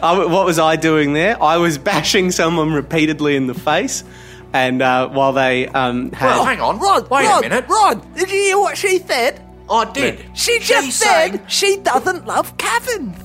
I- 0.03 0.25
what 0.25 0.47
was 0.47 0.59
I 0.59 0.77
doing 0.77 1.13
there? 1.13 1.41
I 1.43 1.59
was 1.59 1.77
bashing 1.93 2.31
someone 2.31 2.73
repeatedly 2.73 3.37
in 3.37 3.47
the 3.47 3.55
face, 3.55 4.05
and 4.53 4.83
uh, 4.83 5.09
while 5.09 5.33
they 5.33 5.67
um, 5.69 6.11
had. 6.13 6.27
Well, 6.27 6.45
hang 6.45 6.61
on. 6.61 6.79
Rod, 6.79 7.09
Wait 7.11 7.27
Rod, 7.27 7.45
a 7.45 7.49
minute. 7.49 7.69
Rod, 7.69 8.15
did 8.15 8.31
you 8.31 8.37
hear 8.37 8.59
what 8.59 8.77
she 8.77 8.99
said? 8.99 9.41
I 9.71 9.85
did. 9.93 10.25
She 10.35 10.59
just 10.59 10.85
She's 10.87 10.95
said 10.97 11.29
saying- 11.33 11.41
she 11.49 11.77
doesn't 11.79 12.27
love 12.27 12.57
caverns. 12.59 13.17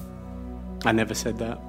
I 0.86 0.92
never 0.92 1.14
said 1.16 1.40
that. 1.40 1.60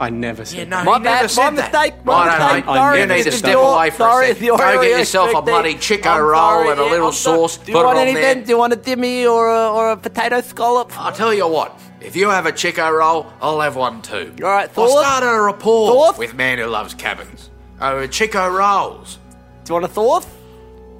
I 0.00 0.08
never 0.10 0.44
said 0.44 0.68
Yeah, 0.68 0.76
that. 0.76 0.84
My 0.86 0.98
he 0.98 1.04
never 1.04 1.22
bad, 1.22 1.30
said 1.30 1.50
my 1.50 1.56
that. 1.56 1.72
mistake, 1.72 2.04
my 2.04 2.26
Righto, 2.26 2.44
mistake. 2.44 2.66
mate. 2.66 2.74
Sorry, 2.74 3.00
you 3.00 3.06
need 3.06 3.22
to 3.24 3.30
Mr. 3.30 3.32
step 3.34 3.56
Dior. 3.56 3.74
away 3.74 3.90
for 3.90 3.96
sorry, 3.98 4.24
a 4.24 4.28
second. 4.28 4.46
you're 4.46 4.56
Go 4.58 4.80
get 4.82 4.98
yourself 4.98 5.24
a 5.24 5.28
restricting. 5.28 5.52
bloody 5.54 5.74
Chiko 5.74 6.06
I'm 6.16 6.22
roll 6.22 6.32
sorry, 6.40 6.70
and 6.70 6.80
a 6.80 6.84
yeah, 6.84 6.90
little 6.90 7.06
I'm 7.08 7.12
sorry. 7.12 7.38
sauce. 7.38 7.56
Do 7.58 7.72
you 7.72 7.76
put 7.78 7.84
want 7.84 7.98
it 7.98 8.00
on 8.00 8.06
anything? 8.08 8.22
there. 8.22 8.44
Do 8.44 8.50
you 8.52 8.58
want 8.58 8.72
a 8.72 8.76
dimmy 8.76 9.30
or 9.30 9.48
a, 9.50 9.70
or 9.70 9.90
a 9.92 9.96
potato 9.96 10.40
scallop? 10.40 10.98
I'll 10.98 11.12
tell 11.12 11.34
you 11.34 11.46
what. 11.46 11.78
If 12.00 12.16
you 12.16 12.30
have 12.30 12.46
a 12.46 12.52
Chiko 12.52 12.90
roll, 12.98 13.32
I'll 13.40 13.60
have 13.60 13.76
one 13.76 14.02
too. 14.02 14.34
All 14.42 14.48
right, 14.50 14.64
I 14.64 14.72
Thor? 14.72 14.88
started 14.88 15.26
a 15.28 15.40
rapport 15.40 15.88
Thor? 16.12 16.18
with 16.18 16.34
Man 16.34 16.58
Who 16.58 16.66
Loves 16.66 16.94
Cabins. 16.94 17.50
Over 17.82 18.06
Chiko 18.06 18.50
rolls. 18.56 19.18
Do 19.64 19.70
you 19.70 19.74
want 19.74 19.84
a 19.84 19.88
thought? 19.88 20.26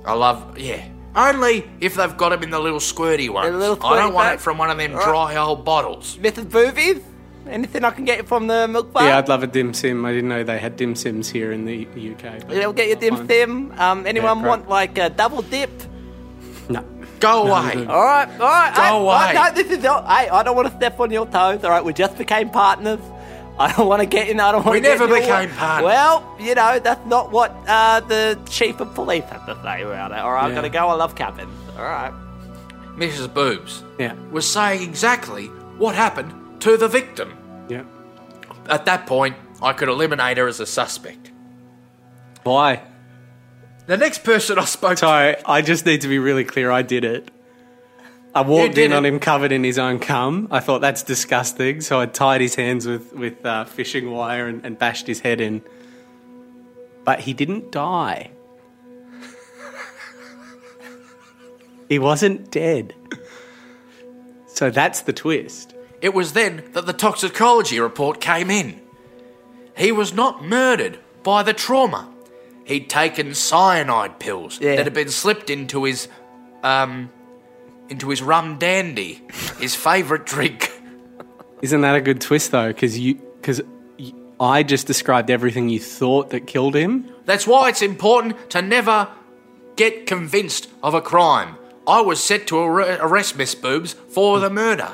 I 0.04 0.14
love, 0.14 0.58
yeah. 0.58 0.84
Only 1.14 1.68
if 1.80 1.94
they've 1.94 2.16
got 2.16 2.30
them 2.30 2.42
in 2.42 2.50
the 2.50 2.58
little 2.58 2.78
squirty 2.80 3.28
ones. 3.30 3.54
little 3.54 3.76
I 3.84 3.96
don't 4.00 4.10
squirty 4.10 4.14
want 4.14 4.26
pack? 4.28 4.34
it 4.38 4.40
from 4.40 4.58
one 4.58 4.70
of 4.70 4.78
them 4.78 4.94
All 4.96 5.04
dry 5.04 5.36
old 5.36 5.64
bottles. 5.64 6.16
Mrs. 6.16 6.46
Boovies? 6.46 7.02
Anything 7.48 7.84
I 7.84 7.90
can 7.90 8.04
get 8.04 8.26
from 8.26 8.46
the 8.46 8.66
milk 8.68 8.92
bar? 8.92 9.04
Yeah, 9.06 9.18
I'd 9.18 9.28
love 9.28 9.42
a 9.42 9.46
dim 9.46 9.74
sim. 9.74 10.04
I 10.04 10.12
didn't 10.12 10.28
know 10.28 10.42
they 10.44 10.58
had 10.58 10.76
dim 10.76 10.94
sims 10.94 11.28
here 11.28 11.52
in 11.52 11.64
the 11.66 11.86
UK. 11.86 12.46
but 12.46 12.56
Yeah, 12.56 12.60
we'll 12.66 12.72
get 12.72 12.88
you 12.88 12.96
dim 12.96 13.26
sim. 13.28 13.72
Um, 13.78 14.06
anyone 14.06 14.38
great. 14.40 14.48
want 14.48 14.68
like 14.68 14.96
a 14.98 15.10
double 15.10 15.42
dip? 15.42 15.70
No. 16.68 16.82
Go 17.20 17.44
No, 17.46 17.54
away. 17.56 17.72
good. 17.74 17.88
All 17.88 18.02
right, 18.04 18.28
all 18.40 18.46
right. 18.48 18.74
Go 18.74 18.82
hey, 18.82 18.96
away. 18.96 19.32
No, 19.34 19.54
this 19.62 19.70
is. 19.78 19.82
Hey, 19.84 20.28
I 20.28 20.42
don't 20.44 20.56
want 20.56 20.68
to 20.70 20.76
step 20.76 20.98
on 21.00 21.10
your 21.10 21.26
toes. 21.26 21.62
All 21.64 21.70
right, 21.70 21.84
we 21.84 21.92
just 21.92 22.16
became 22.16 22.48
partners. 22.50 23.00
I 23.62 23.72
don't 23.72 23.86
want 23.88 24.00
to 24.00 24.06
get 24.06 24.28
in. 24.28 24.40
I 24.40 24.52
don't 24.52 24.64
want 24.64 24.74
We 24.74 24.80
to. 24.80 24.86
get 24.88 24.98
never 24.98 25.14
became 25.14 25.50
partners. 25.50 25.84
Well, 25.84 26.36
you 26.40 26.54
know 26.54 26.78
that's 26.78 27.04
not 27.06 27.30
what 27.30 27.50
uh, 27.68 28.00
the 28.00 28.38
chief 28.48 28.80
of 28.80 28.94
police 28.94 29.24
had 29.24 29.44
to 29.46 29.54
say 29.62 29.82
about 29.82 30.10
it. 30.12 30.18
All 30.18 30.32
right, 30.32 30.44
I'm 30.44 30.54
gonna 30.54 30.68
go. 30.68 30.88
I 30.88 30.94
love 30.94 31.14
cabins. 31.14 31.52
All 31.76 31.84
right. 31.84 32.12
Mrs. 32.96 33.32
Boobs 33.32 33.82
Yeah. 33.98 34.14
was 34.30 34.50
saying 34.50 34.82
exactly 34.82 35.46
what 35.78 35.94
happened 35.94 36.60
to 36.60 36.76
the 36.76 36.88
victim. 36.88 37.36
Yeah. 37.68 37.84
At 38.68 38.84
that 38.84 39.06
point, 39.06 39.36
I 39.62 39.72
could 39.72 39.88
eliminate 39.88 40.36
her 40.38 40.46
as 40.46 40.60
a 40.60 40.66
suspect. 40.66 41.30
Why? 42.42 42.82
The 43.86 43.96
next 43.96 44.24
person 44.24 44.58
I 44.58 44.64
spoke 44.64 44.90
to. 44.92 44.96
Sorry, 44.98 45.36
I 45.46 45.62
just 45.62 45.86
need 45.86 46.02
to 46.02 46.08
be 46.08 46.18
really 46.18 46.44
clear. 46.44 46.70
I 46.70 46.82
did 46.82 47.04
it. 47.04 47.30
I 48.34 48.40
walked 48.40 48.78
in 48.78 48.92
on 48.94 49.04
him 49.04 49.18
covered 49.20 49.52
in 49.52 49.62
his 49.62 49.78
own 49.78 49.98
cum. 49.98 50.48
I 50.50 50.60
thought 50.60 50.80
that's 50.80 51.02
disgusting, 51.02 51.80
so 51.82 52.00
I 52.00 52.06
tied 52.06 52.40
his 52.40 52.54
hands 52.54 52.86
with 52.86 53.12
with 53.12 53.44
uh, 53.44 53.64
fishing 53.64 54.10
wire 54.10 54.46
and, 54.48 54.64
and 54.64 54.78
bashed 54.78 55.06
his 55.06 55.20
head 55.20 55.40
in. 55.40 55.62
But 57.04 57.20
he 57.20 57.34
didn't 57.34 57.70
die. 57.72 58.30
he 61.88 61.98
wasn't 61.98 62.50
dead. 62.50 62.94
So 64.46 64.70
that's 64.70 65.00
the 65.02 65.12
twist. 65.12 65.74
It 66.00 66.14
was 66.14 66.32
then 66.32 66.64
that 66.72 66.86
the 66.86 66.92
toxicology 66.92 67.80
report 67.80 68.20
came 68.20 68.50
in. 68.50 68.80
He 69.76 69.92
was 69.92 70.12
not 70.14 70.44
murdered 70.44 70.98
by 71.22 71.42
the 71.42 71.52
trauma. 71.52 72.08
He'd 72.64 72.88
taken 72.88 73.34
cyanide 73.34 74.18
pills 74.20 74.58
Yeah. 74.60 74.76
that 74.76 74.84
had 74.86 74.94
been 74.94 75.08
slipped 75.08 75.50
into 75.50 75.84
his, 75.84 76.08
um, 76.62 77.10
into 77.92 78.08
his 78.08 78.20
rum 78.22 78.58
dandy, 78.58 79.20
his 79.60 79.74
favourite 79.74 80.26
drink. 80.26 80.70
Isn't 81.62 81.82
that 81.82 81.94
a 81.94 82.00
good 82.00 82.20
twist 82.20 82.50
though? 82.50 82.68
Because 82.68 82.98
you 82.98 83.14
because 83.40 83.60
I 84.40 84.64
just 84.64 84.86
described 84.88 85.30
everything 85.30 85.68
you 85.68 85.78
thought 85.78 86.30
that 86.30 86.46
killed 86.48 86.74
him. 86.74 87.08
That's 87.24 87.46
why 87.46 87.68
it's 87.68 87.82
important 87.82 88.50
to 88.50 88.60
never 88.62 89.08
get 89.76 90.06
convinced 90.06 90.68
of 90.82 90.94
a 90.94 91.00
crime. 91.00 91.56
I 91.86 92.00
was 92.00 92.22
set 92.22 92.46
to 92.48 92.58
ar- 92.58 92.80
arrest 93.06 93.36
Miss 93.36 93.54
Boobs 93.54 93.92
for 93.92 94.40
the 94.40 94.50
murder. 94.50 94.92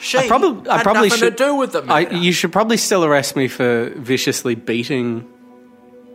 She 0.00 0.18
I 0.18 0.26
probably, 0.26 0.68
I 0.68 0.78
had 0.78 0.82
probably 0.82 1.08
nothing 1.10 1.18
should 1.20 1.36
to 1.38 1.44
do 1.44 1.54
with 1.54 1.72
the 1.72 1.82
I, 1.82 2.04
murder. 2.04 2.16
you 2.16 2.32
should 2.32 2.52
probably 2.52 2.76
still 2.76 3.04
arrest 3.04 3.36
me 3.36 3.46
for 3.48 3.90
viciously 3.96 4.54
beating 4.54 5.28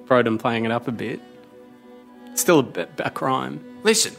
Broden, 0.06 0.40
playing 0.40 0.66
it 0.66 0.72
up 0.72 0.88
a 0.88 0.92
bit. 0.92 1.22
It's 2.32 2.42
still 2.42 2.60
a, 2.60 2.64
bit- 2.64 2.90
a 3.00 3.10
crime. 3.10 3.64
Listen, 3.84 4.14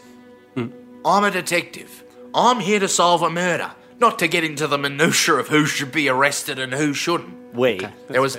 I'm 1.05 1.25
a 1.25 1.31
detective. 1.31 2.05
I'm 2.35 2.61
here 2.61 2.81
to 2.81 2.89
solve 2.89 3.23
a 3.23 3.31
murder, 3.31 3.73
not 3.99 4.19
to 4.21 4.29
get 4.29 4.45
into 4.45 4.67
the 4.67 4.79
minutiae 4.79 5.37
of 5.37 5.49
who 5.49 5.65
should 5.67 5.93
be 5.93 6.09
arrested 6.09 6.59
and 6.59 6.73
who 6.75 6.93
shouldn't. 6.95 7.55
We. 7.55 7.81
There 8.09 8.21
was, 8.21 8.37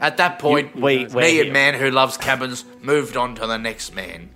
at 0.00 0.16
that 0.16 0.38
point, 0.38 0.72
You- 0.76 0.82
we- 0.82 1.06
we're 1.06 1.20
me 1.22 1.30
here. 1.34 1.52
man 1.52 1.74
who 1.74 1.90
loves 1.90 2.16
cabins 2.16 2.64
moved 2.82 3.16
on 3.16 3.34
to 3.36 3.46
the 3.46 3.56
next 3.58 3.94
man. 3.94 4.30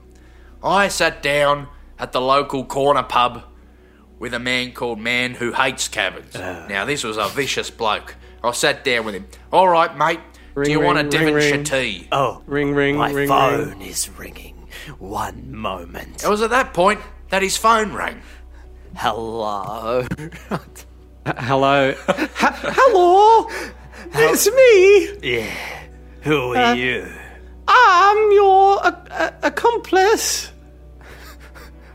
I 0.62 0.88
sat 0.88 1.22
down 1.22 1.68
at 1.98 2.12
the 2.12 2.20
local 2.20 2.64
corner 2.64 3.02
pub 3.02 3.42
with 4.18 4.34
a 4.34 4.38
man 4.38 4.72
called 4.72 4.98
Man 5.00 5.34
Who 5.34 5.52
Hates 5.52 5.88
Cabins. 5.88 6.34
Uh. 6.36 6.66
now, 6.68 6.84
this 6.84 7.02
was 7.04 7.16
a 7.16 7.28
vicious 7.28 7.70
bloke. 7.70 8.16
I 8.42 8.52
sat 8.52 8.84
down 8.84 9.04
with 9.04 9.14
him. 9.14 9.26
All 9.52 9.68
right, 9.68 9.96
mate. 9.96 10.20
do 10.54 10.60
Ring, 10.62 10.70
you 10.70 10.80
want 10.80 10.98
a 10.98 11.02
ring, 11.02 11.10
ring, 11.10 11.26
Devonshire 11.34 11.52
ring. 11.52 11.64
tea? 11.64 12.08
Oh, 12.12 12.42
Ring, 12.46 12.74
ring, 12.74 12.96
my 12.96 13.10
ring, 13.12 13.28
phone 13.28 13.70
ring. 13.70 13.82
is 13.82 14.08
ringing. 14.16 14.54
One 14.98 15.54
moment. 15.54 16.24
It 16.24 16.28
was 16.28 16.42
at 16.42 16.50
that 16.50 16.72
point 16.74 17.00
that 17.30 17.42
his 17.42 17.56
phone 17.56 17.92
rang. 17.92 18.20
Hello. 18.96 20.04
Uh, 20.50 20.58
hello, 21.36 21.94
Ha- 22.08 22.72
hello, 22.74 23.46
it's 24.14 24.50
me. 24.50 25.34
yeah. 25.36 25.54
Who 26.22 26.54
are 26.54 26.74
you? 26.74 27.06
I'm 27.66 28.32
your 28.32 28.84
uh, 28.84 28.90
uh, 29.10 29.30
accomplice. 29.42 30.50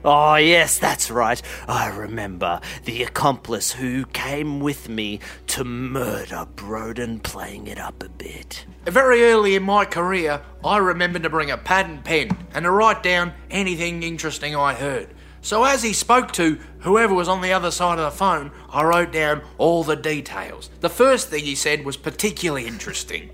Oh, 0.06 0.36
yes, 0.36 0.80
that's 0.80 1.10
right. 1.10 1.42
I 1.68 1.88
remember 1.88 2.60
the 2.84 3.04
accomplice 3.04 3.72
who 3.72 4.06
came 4.08 4.60
with 4.60 4.90
me 4.90 5.20
to 5.48 5.64
murder 5.64 6.46
Broden, 6.56 7.24
playing 7.24 7.68
it 7.68 7.80
up 7.80 8.04
a 8.04 8.10
bit. 8.10 8.66
Very 8.84 9.24
early 9.24 9.56
in 9.56 9.64
my 9.64 9.86
career, 9.86 10.42
I 10.64 10.78
remembered 10.78 11.24
to 11.24 11.30
bring 11.30 11.52
a 11.52 11.58
pad 11.58 11.86
and 11.86 12.04
pen 12.04 12.38
and 12.54 12.64
to 12.64 12.72
write 12.72 13.02
down 13.02 13.34
anything 13.50 14.04
interesting 14.04 14.56
I 14.58 14.74
heard. 14.74 15.08
So 15.44 15.66
as 15.66 15.84
he 15.84 15.92
spoke 15.92 16.32
to 16.34 16.58
whoever 16.80 17.14
was 17.14 17.28
on 17.28 17.42
the 17.42 17.52
other 17.52 17.70
side 17.70 18.00
of 18.00 18.06
the 18.06 18.18
phone, 18.18 18.52
I 18.70 18.84
wrote 18.84 19.12
down 19.12 19.44
all 19.58 19.84
the 19.84 19.98
details. 19.98 20.70
The 20.80 20.90
first 20.90 21.30
thing 21.30 21.44
he 21.44 21.54
said 21.54 21.86
was 21.86 21.98
particularly 21.98 22.66
interesting. 22.66 23.30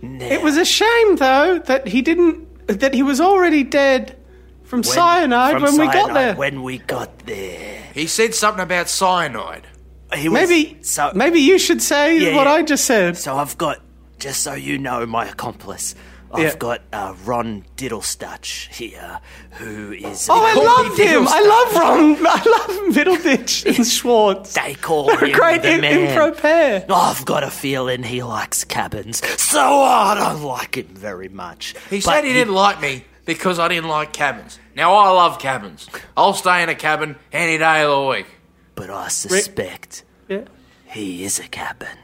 It 0.00 0.40
was 0.42 0.56
a 0.56 0.64
shame 0.64 1.16
though 1.16 1.58
that 1.58 1.88
he 1.88 2.00
didn't. 2.00 2.48
That 2.68 2.94
he 2.94 3.02
was 3.02 3.20
already 3.20 3.64
dead 3.64 4.16
from 4.62 4.82
cyanide 4.82 5.52
From 5.52 5.62
when 5.62 5.78
we 5.78 5.86
got 5.86 5.94
cyanide, 5.94 6.16
there. 6.16 6.34
When 6.36 6.62
we 6.62 6.78
got 6.78 7.18
there. 7.26 7.82
He 7.92 8.06
said 8.06 8.34
something 8.34 8.62
about 8.62 8.88
cyanide. 8.88 9.66
He 10.14 10.28
was, 10.28 10.48
maybe, 10.48 10.78
so, 10.82 11.12
maybe 11.14 11.40
you 11.40 11.58
should 11.58 11.82
say 11.82 12.18
Yeah, 12.18 12.36
what 12.36 12.46
yeah. 12.46 12.52
I 12.54 12.62
just 12.62 12.84
said. 12.84 13.16
So 13.18 13.36
I've 13.36 13.58
got, 13.58 13.80
just 14.18 14.42
so 14.42 14.54
you 14.54 14.78
know, 14.78 15.04
my 15.06 15.26
accomplice. 15.26 15.94
I've 16.34 16.42
Yeah. 16.42 16.56
got 16.56 16.80
uh, 16.92 17.14
Ron 17.24 17.64
Diddlestutch 17.76 18.68
here, 18.74 19.20
who 19.52 19.92
is. 19.92 20.28
Oh, 20.28 20.44
I 20.44 20.52
called 20.54 20.66
loved 20.66 20.98
me 20.98 21.06
him. 21.06 21.24
Fiddlestar. 21.24 21.28
I 21.30 21.40
love 21.42 21.74
Ron. 21.76 22.26
I 22.26 22.44
love 22.44 22.94
Middleditch 22.94 23.76
and 23.76 23.86
Schwartz. 23.86 24.54
They 24.54 24.74
call 24.74 25.06
They're 25.06 25.18
a 25.24 25.28
him 25.28 25.32
great 25.38 25.62
the 25.62 25.74
in- 25.74 25.80
man. 25.80 26.16
impro 26.16 26.36
pair. 26.36 26.84
I've 26.90 27.24
got 27.24 27.42
a 27.44 27.50
feeling 27.50 28.02
he 28.02 28.22
likes 28.22 28.64
cabins, 28.64 29.22
so 29.40 29.60
I 29.60 30.14
don't 30.16 30.42
like 30.42 30.76
him 30.76 30.88
very 30.88 31.28
much. 31.28 31.74
He 31.88 31.98
But 31.98 32.02
said 32.04 32.24
he, 32.24 32.32
didn't 32.32 32.54
like 32.54 32.80
me 32.80 33.04
because 33.24 33.58
I 33.58 33.68
didn't 33.68 33.88
like 33.88 34.12
cabins. 34.12 34.58
Now 34.74 34.94
I 34.94 35.10
love 35.10 35.38
cabins. 35.38 35.88
I'll 36.16 36.34
stay 36.34 36.62
in 36.62 36.68
a 36.68 36.74
cabin 36.74 37.16
any 37.32 37.58
day 37.58 37.82
of 37.84 37.90
the 37.90 38.06
week. 38.08 38.26
But 38.74 38.90
I 38.90 39.06
suspect 39.06 40.02
Yeah. 40.28 40.42
he 40.86 41.22
is 41.24 41.38
a 41.38 41.46
cabin. 41.46 41.96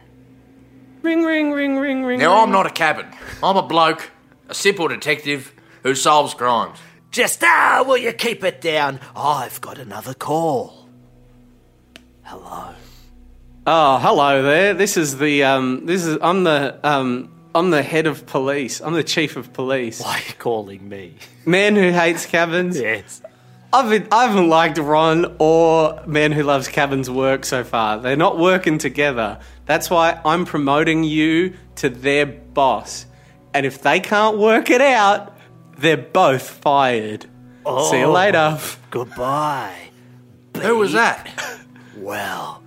Ring, 1.02 1.24
ring, 1.24 1.50
ring, 1.52 1.78
ring, 1.78 2.04
ring. 2.04 2.18
Now 2.20 2.34
ring. 2.34 2.42
I'm 2.44 2.50
not 2.52 2.66
a 2.66 2.70
cabin. 2.70 3.06
I'm 3.42 3.56
a 3.56 3.62
bloke, 3.62 4.10
a 4.50 4.54
simple 4.54 4.88
detective 4.88 5.52
who 5.82 5.94
solves 5.94 6.34
crimes. 6.34 6.78
Just 7.10 7.42
ah, 7.42 7.84
will 7.86 7.96
you 7.96 8.12
keep 8.12 8.44
it 8.44 8.60
down? 8.60 9.00
I've 9.16 9.60
got 9.60 9.78
another 9.78 10.14
call. 10.14 10.88
Hello. 12.22 12.74
Oh, 13.66 13.98
hello 13.98 14.42
there. 14.42 14.74
This 14.74 14.96
is 14.96 15.18
the 15.18 15.44
um. 15.44 15.86
This 15.86 16.04
is 16.04 16.18
I'm 16.20 16.44
the 16.44 16.78
um. 16.84 17.32
I'm 17.54 17.70
the 17.70 17.82
head 17.82 18.06
of 18.06 18.26
police. 18.26 18.80
I'm 18.80 18.94
the 18.94 19.02
chief 19.02 19.36
of 19.36 19.52
police. 19.52 20.00
Why 20.00 20.18
are 20.18 20.28
you 20.28 20.34
calling 20.38 20.88
me? 20.88 21.16
Man 21.44 21.74
who 21.74 21.90
hates 21.90 22.26
cabins. 22.26 22.78
Yes. 22.80 23.22
I've 23.72 23.88
been, 23.88 24.08
I 24.10 24.26
haven't 24.26 24.48
liked 24.48 24.78
Ron 24.78 25.36
or 25.38 26.02
Man 26.04 26.32
Who 26.32 26.42
Loves 26.42 26.66
Cabins 26.66 27.08
work 27.08 27.44
so 27.44 27.62
far. 27.62 28.00
They're 28.00 28.16
not 28.16 28.36
working 28.36 28.78
together. 28.78 29.38
That's 29.66 29.88
why 29.88 30.20
I'm 30.24 30.44
promoting 30.44 31.04
you 31.04 31.54
to 31.76 31.88
their 31.88 32.26
boss. 32.26 33.06
And 33.52 33.66
if 33.66 33.82
they 33.82 34.00
can't 34.00 34.38
work 34.38 34.70
it 34.70 34.80
out, 34.80 35.36
they're 35.78 35.96
both 35.96 36.48
fired. 36.48 37.22
See 37.22 37.98
you 37.98 38.06
oh, 38.06 38.12
later. 38.12 38.58
Goodbye. 38.90 39.90
Who 40.60 40.78
was 40.78 40.92
that? 40.92 41.28
Well, 41.96 42.62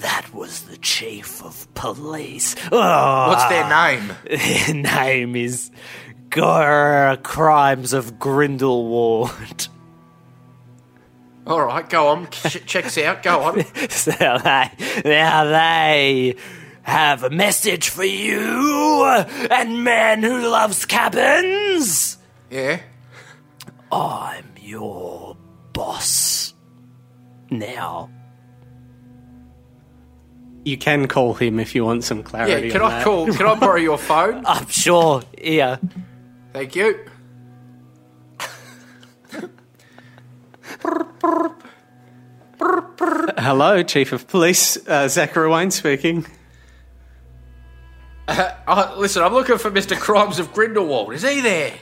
that 0.00 0.32
was 0.34 0.62
the 0.62 0.76
chief 0.78 1.42
of 1.44 1.72
police. 1.74 2.56
Oh, 2.70 3.28
What's 3.28 3.48
their 3.48 3.68
name? 3.68 4.12
Their 4.24 4.74
name 4.74 5.36
is 5.36 5.70
Grr 6.28 7.22
Crimes 7.22 7.92
of 7.92 8.18
Grindelwald. 8.18 9.68
All 11.46 11.64
right, 11.64 11.88
go 11.88 12.08
on. 12.08 12.28
Ch- 12.30 12.64
checks 12.66 12.96
out. 12.98 13.22
Go 13.22 13.40
on. 13.42 13.64
so 13.90 14.10
they, 14.12 14.70
now 15.04 15.44
they 15.44 16.36
have 16.82 17.22
a 17.24 17.30
message 17.30 17.88
for 17.88 18.04
you 18.04 19.04
and 19.50 19.84
man 19.84 20.22
who 20.22 20.48
loves 20.48 20.84
cabins. 20.86 22.18
Yeah. 22.50 22.80
I'm 23.90 24.44
your 24.60 25.36
boss. 25.72 26.54
Now, 27.50 28.08
You 30.64 30.76
can 30.78 31.08
call 31.08 31.34
him 31.34 31.58
if 31.60 31.74
you 31.74 31.84
want 31.84 32.04
some 32.04 32.22
clarity. 32.22 32.52
Yeah. 32.52 32.58
clarity. 32.58 32.70
Can 32.72 32.82
on 32.82 32.90
I 32.92 32.94
that. 32.98 33.04
call? 33.04 33.26
Can 33.32 33.46
I 33.46 33.54
borrow 33.56 33.76
your 33.80 33.98
phone? 34.10 34.46
I'm 34.46 34.66
sure, 34.68 35.22
yeah. 35.42 35.76
Thank 36.52 36.76
you. 36.76 37.04
Hello, 43.38 43.82
Chief 43.82 44.12
of 44.12 44.28
Police. 44.28 44.76
Uh, 44.86 45.08
Zachary 45.08 45.48
Ruane 45.48 45.72
speaking. 45.72 46.26
Oh, 48.28 48.94
listen, 48.98 49.22
I'm 49.22 49.32
looking 49.32 49.58
for 49.58 49.70
Mr. 49.70 49.98
Crimes 49.98 50.38
of 50.38 50.52
Grindelwald. 50.52 51.12
Is 51.12 51.22
he 51.22 51.40
there? 51.40 51.74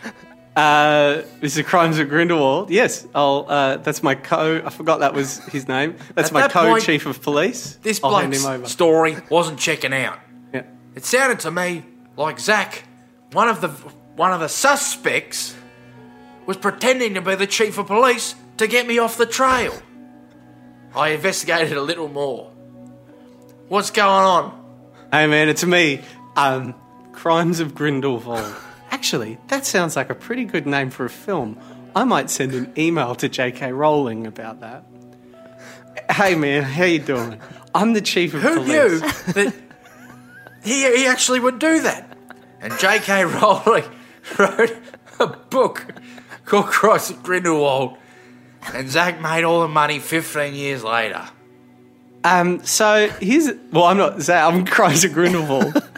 Uh, 0.56 1.22
is 1.40 1.60
Crimes 1.64 1.98
of 1.98 2.08
Grindelwald. 2.08 2.70
Yes, 2.70 3.06
I'll. 3.14 3.46
Uh, 3.48 3.76
that's 3.76 4.02
my 4.02 4.14
co. 4.14 4.60
I 4.64 4.70
forgot 4.70 5.00
that 5.00 5.14
was 5.14 5.38
his 5.46 5.68
name. 5.68 5.96
That's 6.14 6.28
At 6.28 6.34
my 6.34 6.40
that 6.42 6.52
point, 6.52 6.80
co-chief 6.80 7.06
of 7.06 7.22
police. 7.22 7.76
This 7.82 8.00
I'll 8.02 8.10
bloke's 8.10 8.70
story 8.72 9.16
wasn't 9.30 9.58
checking 9.60 9.94
out. 9.94 10.18
Yeah. 10.52 10.64
It 10.96 11.04
sounded 11.04 11.40
to 11.40 11.50
me 11.50 11.84
like 12.16 12.40
Zach, 12.40 12.82
one 13.32 13.48
of 13.48 13.60
the 13.60 13.68
one 13.68 14.32
of 14.32 14.40
the 14.40 14.48
suspects, 14.48 15.54
was 16.46 16.56
pretending 16.56 17.14
to 17.14 17.20
be 17.20 17.36
the 17.36 17.46
chief 17.46 17.78
of 17.78 17.86
police 17.86 18.34
to 18.56 18.66
get 18.66 18.86
me 18.86 18.98
off 18.98 19.16
the 19.16 19.26
trail. 19.26 19.80
I 20.94 21.10
investigated 21.10 21.76
a 21.76 21.82
little 21.82 22.08
more. 22.08 22.50
What's 23.68 23.90
going 23.92 24.08
on? 24.08 24.60
Hey 25.12 25.28
man, 25.28 25.48
it's 25.48 25.64
me. 25.64 26.02
Um, 26.36 26.74
Crimes 27.12 27.60
of 27.60 27.74
Grindelwald. 27.74 28.54
Actually, 28.90 29.38
that 29.48 29.66
sounds 29.66 29.96
like 29.96 30.10
a 30.10 30.14
pretty 30.14 30.44
good 30.44 30.66
name 30.66 30.90
for 30.90 31.04
a 31.04 31.10
film. 31.10 31.58
I 31.94 32.04
might 32.04 32.30
send 32.30 32.52
an 32.54 32.72
email 32.78 33.14
to 33.16 33.28
J.K. 33.28 33.72
Rowling 33.72 34.26
about 34.26 34.60
that. 34.60 34.84
Hey 36.10 36.34
man, 36.34 36.62
how 36.62 36.84
you 36.84 36.98
doing? 37.00 37.40
I'm 37.74 37.92
the 37.92 38.00
chief 38.00 38.34
of 38.34 38.42
Who 38.42 38.54
police. 38.54 38.68
knew 38.68 38.98
that 39.00 39.54
he, 40.62 40.96
he 40.96 41.06
actually 41.06 41.40
would 41.40 41.58
do 41.58 41.82
that? 41.82 42.16
And 42.60 42.78
J.K. 42.78 43.24
Rowling 43.24 43.84
wrote 44.38 44.76
a 45.18 45.26
book 45.26 45.86
called 46.44 46.66
Cross 46.66 47.10
of 47.10 47.22
Grindelwald, 47.22 47.96
and 48.74 48.88
Zach 48.88 49.20
made 49.20 49.44
all 49.44 49.62
the 49.62 49.68
money 49.68 49.98
15 49.98 50.54
years 50.54 50.84
later. 50.84 51.28
Um, 52.22 52.64
so 52.64 53.08
here's 53.20 53.48
well, 53.72 53.84
I'm 53.84 53.96
not 53.96 54.20
Zach. 54.20 54.52
I'm 54.52 54.66
Crimes 54.66 55.04
of 55.04 55.12
Grindelwald. 55.12 55.82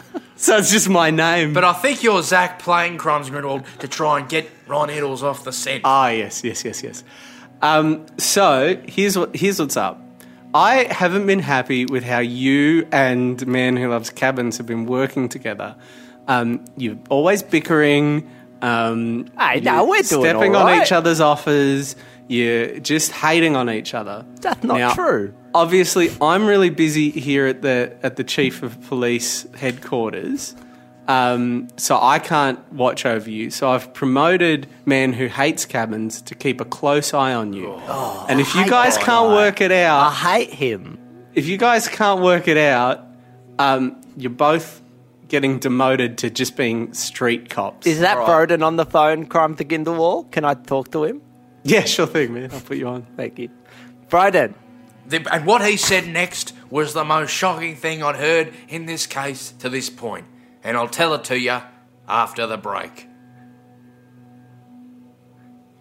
so 0.43 0.57
it's 0.57 0.71
just 0.71 0.89
my 0.89 1.09
name. 1.09 1.53
But 1.53 1.63
I 1.63 1.71
think 1.73 2.03
you're 2.03 2.21
Zach 2.21 2.59
playing 2.59 2.97
Crimes 2.97 3.27
of 3.27 3.31
Grindelwald 3.31 3.65
to 3.79 3.87
try 3.87 4.19
and 4.19 4.27
get 4.27 4.49
Ron 4.67 4.89
Iddles 4.89 5.23
off 5.23 5.43
the 5.45 5.53
scent. 5.53 5.83
Ah, 5.85 6.09
yes, 6.09 6.43
yes, 6.43 6.65
yes, 6.65 6.83
yes. 6.83 7.03
Um, 7.61 8.05
so 8.17 8.77
here's 8.87 9.17
what 9.17 9.35
here's 9.35 9.59
what's 9.59 9.77
up. 9.77 10.01
I 10.53 10.83
haven't 10.91 11.25
been 11.25 11.39
happy 11.39 11.85
with 11.85 12.03
how 12.03 12.19
you 12.19 12.85
and 12.91 13.45
Man 13.47 13.77
Who 13.77 13.87
Loves 13.89 14.09
Cabins 14.09 14.57
have 14.57 14.67
been 14.67 14.85
working 14.85 15.29
together. 15.29 15.75
Um, 16.27 16.65
you're 16.77 16.97
always 17.09 17.41
bickering. 17.41 18.29
Um, 18.61 19.27
Hey, 19.39 19.61
no, 19.61 19.85
we're 19.85 20.01
doing 20.03 20.23
stepping 20.23 20.55
all 20.55 20.67
on 20.67 20.81
each 20.81 20.91
other's 20.91 21.19
offers. 21.21 21.95
You're 22.27 22.79
just 22.79 23.11
hating 23.11 23.55
on 23.55 23.69
each 23.69 23.93
other. 23.93 24.25
That's 24.41 24.63
not 24.63 24.77
Now, 24.77 24.93
true. 24.93 25.33
Obviously, 25.53 26.09
I'm 26.21 26.45
really 26.45 26.69
busy 26.69 27.09
here 27.11 27.45
at 27.47 27.61
the 27.61 27.93
at 28.01 28.15
the 28.15 28.23
chief 28.23 28.63
of 28.63 28.81
police 28.87 29.45
headquarters, 29.55 30.55
um, 31.07 31.67
so 31.77 31.99
I 32.01 32.19
can't 32.19 32.59
watch 32.73 33.05
over 33.05 33.29
you. 33.29 33.51
So 33.51 33.69
I've 33.69 33.93
promoted 33.93 34.67
man 34.85 35.13
who 35.13 35.27
hates 35.27 35.65
cabins 35.65 36.21
to 36.23 36.33
keep 36.35 36.59
a 36.61 36.65
close 36.65 37.13
eye 37.13 37.33
on 37.33 37.53
you. 37.53 37.67
Oh, 37.87 38.25
and 38.29 38.39
if 38.39 38.55
you 38.55 38.67
guys 38.67 38.97
can't 38.97 39.29
guy. 39.29 39.33
work 39.35 39.61
it 39.61 39.71
out, 39.71 40.07
I 40.07 40.11
hate 40.13 40.53
him. 40.53 40.97
if 41.35 41.45
you 41.45 41.57
guys 41.57 41.87
can't 41.87 42.21
work 42.21 42.47
it 42.47 42.57
out, 42.57 43.05
um, 43.59 44.01
you're 44.17 44.31
both 44.31 44.81
getting 45.27 45.59
demoted 45.59 46.17
to 46.19 46.29
just 46.29 46.55
being 46.55 46.93
street 46.93 47.49
cops. 47.49 47.85
Is 47.85 47.99
that 47.99 48.17
Right. 48.17 48.27
Broden 48.49 48.63
on 48.65 48.75
the 48.77 48.85
phone, 48.85 49.25
Crime 49.25 49.55
to 49.55 49.63
Grindelwald? 49.63 50.31
Can 50.31 50.45
I 50.45 50.53
talk 50.53 50.91
to 50.91 51.03
him? 51.03 51.21
yeah, 51.73 51.83
sure 51.85 52.07
thing, 52.07 52.33
man. 52.33 52.49
I'll 52.51 52.61
put 52.61 52.77
you 52.77 52.87
on. 52.87 53.05
Thank 53.15 53.39
you. 53.39 53.49
Broden, 54.09 54.53
The- 55.07 55.27
and 55.33 55.45
what 55.45 55.65
he 55.65 55.77
said 55.77 56.07
next 56.07 56.53
was 56.69 56.93
the 56.93 57.03
most 57.05 57.31
shocking 57.31 57.75
thing 57.75 58.03
I'd 58.03 58.15
heard 58.15 58.53
in 58.67 58.85
this 58.85 59.05
case 59.07 59.51
to 59.59 59.69
this 59.69 59.89
point. 59.89 60.25
And 60.63 60.77
I'll 60.77 60.87
tell 60.87 61.13
it 61.13 61.23
to 61.25 61.37
you 61.39 61.59
after 62.07 62.47
the 62.47 62.57
break. 62.57 63.07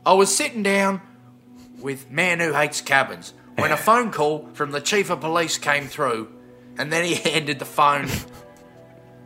I 0.05 0.15
was 0.15 0.35
sitting 0.35 0.63
down 0.63 1.01
with 1.81 2.11
Man 2.11 2.41
Who 2.41 2.53
Hates 2.53 2.81
Cabins 2.81 3.35
when 3.57 3.71
a 3.71 3.77
phone 3.89 4.11
call 4.11 4.49
from 4.55 4.73
the 4.73 4.81
Chief 4.81 5.11
of 5.11 5.21
Police 5.21 5.59
came 5.59 5.87
through, 5.87 6.29
and 6.79 6.93
then 6.93 7.05
he 7.05 7.15
handed 7.31 7.59
the 7.59 7.65
phone 7.65 8.09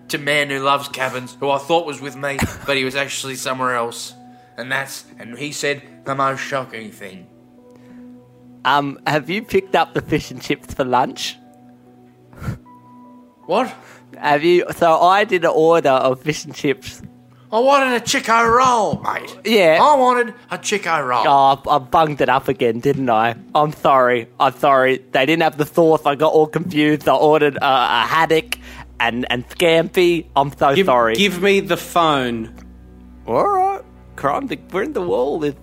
to 0.08 0.18
Man 0.18 0.50
Who 0.50 0.60
Loves 0.60 0.88
Cabins, 0.88 1.36
who 1.40 1.50
I 1.50 1.58
thought 1.58 1.86
was 1.86 2.00
with 2.00 2.16
me, 2.16 2.38
but 2.66 2.76
he 2.76 2.84
was 2.84 2.94
actually 2.94 3.36
somewhere 3.36 3.74
else. 3.74 4.14
And 4.58 4.70
that's, 4.70 5.04
and 5.18 5.36
he 5.38 5.52
said 5.52 5.82
the 6.06 6.14
most 6.14 6.40
shocking 6.40 6.90
thing. 6.90 7.26
um, 8.64 8.98
have 9.06 9.28
you 9.30 9.42
picked 9.42 9.74
up 9.76 9.94
the 9.94 10.00
fish 10.02 10.30
and 10.30 10.40
chips 10.42 10.74
for 10.74 10.84
lunch? 10.84 11.36
What? 13.46 13.72
Have 14.18 14.42
you? 14.42 14.64
So 14.76 15.00
I 15.00 15.24
did 15.24 15.44
an 15.44 15.52
order 15.54 15.90
of 15.90 16.20
fish 16.22 16.44
and 16.44 16.54
chips. 16.54 17.02
I 17.52 17.60
wanted 17.60 17.94
a 17.94 18.00
Chiko 18.00 18.56
roll, 18.58 19.00
mate. 19.02 19.38
Yeah. 19.44 19.78
I 19.80 19.94
wanted 19.96 20.34
a 20.50 20.58
Chiko 20.58 21.06
roll. 21.06 21.22
Oh, 21.26 21.62
I, 21.70 21.76
I 21.76 21.78
bunged 21.78 22.20
it 22.20 22.28
up 22.28 22.48
again, 22.48 22.80
didn't 22.80 23.08
I? 23.08 23.36
I'm 23.54 23.72
sorry. 23.72 24.28
I'm 24.40 24.52
sorry. 24.58 24.98
They 25.12 25.26
didn't 25.26 25.42
have 25.44 25.56
the 25.56 25.64
sauce. 25.66 26.02
I 26.04 26.16
got 26.16 26.32
all 26.32 26.48
confused. 26.48 27.08
I 27.08 27.14
ordered 27.14 27.56
uh, 27.56 27.60
a 27.62 28.06
haddock 28.06 28.58
and 28.98 29.26
and 29.30 29.48
scampi. 29.48 30.26
I'm 30.34 30.50
so 30.56 30.74
Give, 30.74 30.86
sorry. 30.86 31.14
give 31.14 31.40
me 31.40 31.60
the 31.60 31.76
phone. 31.76 32.52
all 33.28 33.44
right, 33.46 33.82
crime. 34.16 34.48
The, 34.48 34.58
we're 34.72 34.82
in 34.82 34.92
the 34.92 35.02
wall. 35.02 35.44
Is 35.44 35.54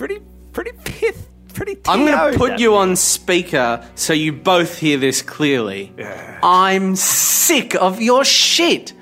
pretty 0.00 0.22
pretty 0.52 0.72
pissed. 0.82 1.28
Pretty. 1.52 1.76
I'm 1.86 2.06
going 2.06 2.16
TO'd 2.16 2.38
put 2.38 2.58
you 2.58 2.76
on 2.76 2.96
speaker 2.96 3.86
so 3.96 4.14
you 4.14 4.32
both 4.32 4.78
hear 4.78 4.96
this 4.96 5.20
clearly. 5.20 5.92
I'm 6.42 6.96
sick 6.96 7.74
of 7.74 8.00
your 8.00 8.24
shit. 8.24 8.94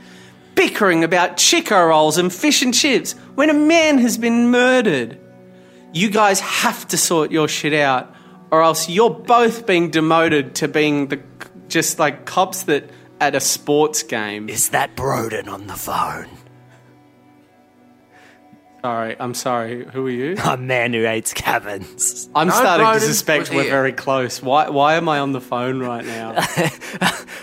Bickering 0.56 1.04
about 1.04 1.36
Chiko 1.36 1.90
rolls 1.90 2.18
and 2.18 2.32
fish 2.32 2.62
and 2.62 2.74
chips 2.74 3.12
when 3.36 3.48
a 3.48 3.54
man 3.54 3.98
has 3.98 4.18
been 4.18 4.50
murdered. 4.50 5.20
You 5.92 6.10
guys 6.10 6.40
have 6.40 6.88
to 6.88 6.96
sort 6.96 7.30
your 7.30 7.46
shit 7.46 7.74
out, 7.74 8.12
or 8.50 8.62
else 8.62 8.88
you're 8.88 9.10
both 9.10 9.66
being 9.66 9.90
demoted 9.90 10.56
to 10.56 10.66
being 10.66 11.08
the 11.08 11.22
just 11.68 12.00
like 12.00 12.24
cops 12.24 12.64
that 12.64 12.90
at 13.20 13.36
a 13.36 13.40
sports 13.40 14.02
game. 14.02 14.48
Is 14.48 14.70
that 14.70 14.96
Broden 14.96 15.46
on 15.46 15.68
the 15.68 15.76
phone? 15.76 16.37
Sorry, 18.82 19.16
I'm 19.18 19.34
sorry. 19.34 19.84
Who 19.92 20.06
are 20.06 20.10
you? 20.10 20.36
A 20.44 20.56
man 20.56 20.92
who 20.92 21.02
hates 21.02 21.32
cabins. 21.34 22.28
I'm 22.34 22.46
No, 22.48 22.54
starting 22.54 22.86
to 22.86 22.92
Broden 22.92 23.00
suspect 23.00 23.40
was 23.40 23.50
we're 23.50 23.62
here. 23.62 23.70
very 23.72 23.92
close. 23.92 24.40
Why? 24.40 24.68
Why 24.68 24.94
am 24.94 25.08
I 25.08 25.18
on 25.18 25.32
the 25.32 25.40
phone 25.40 25.80
right 25.80 26.04
now? 26.04 26.40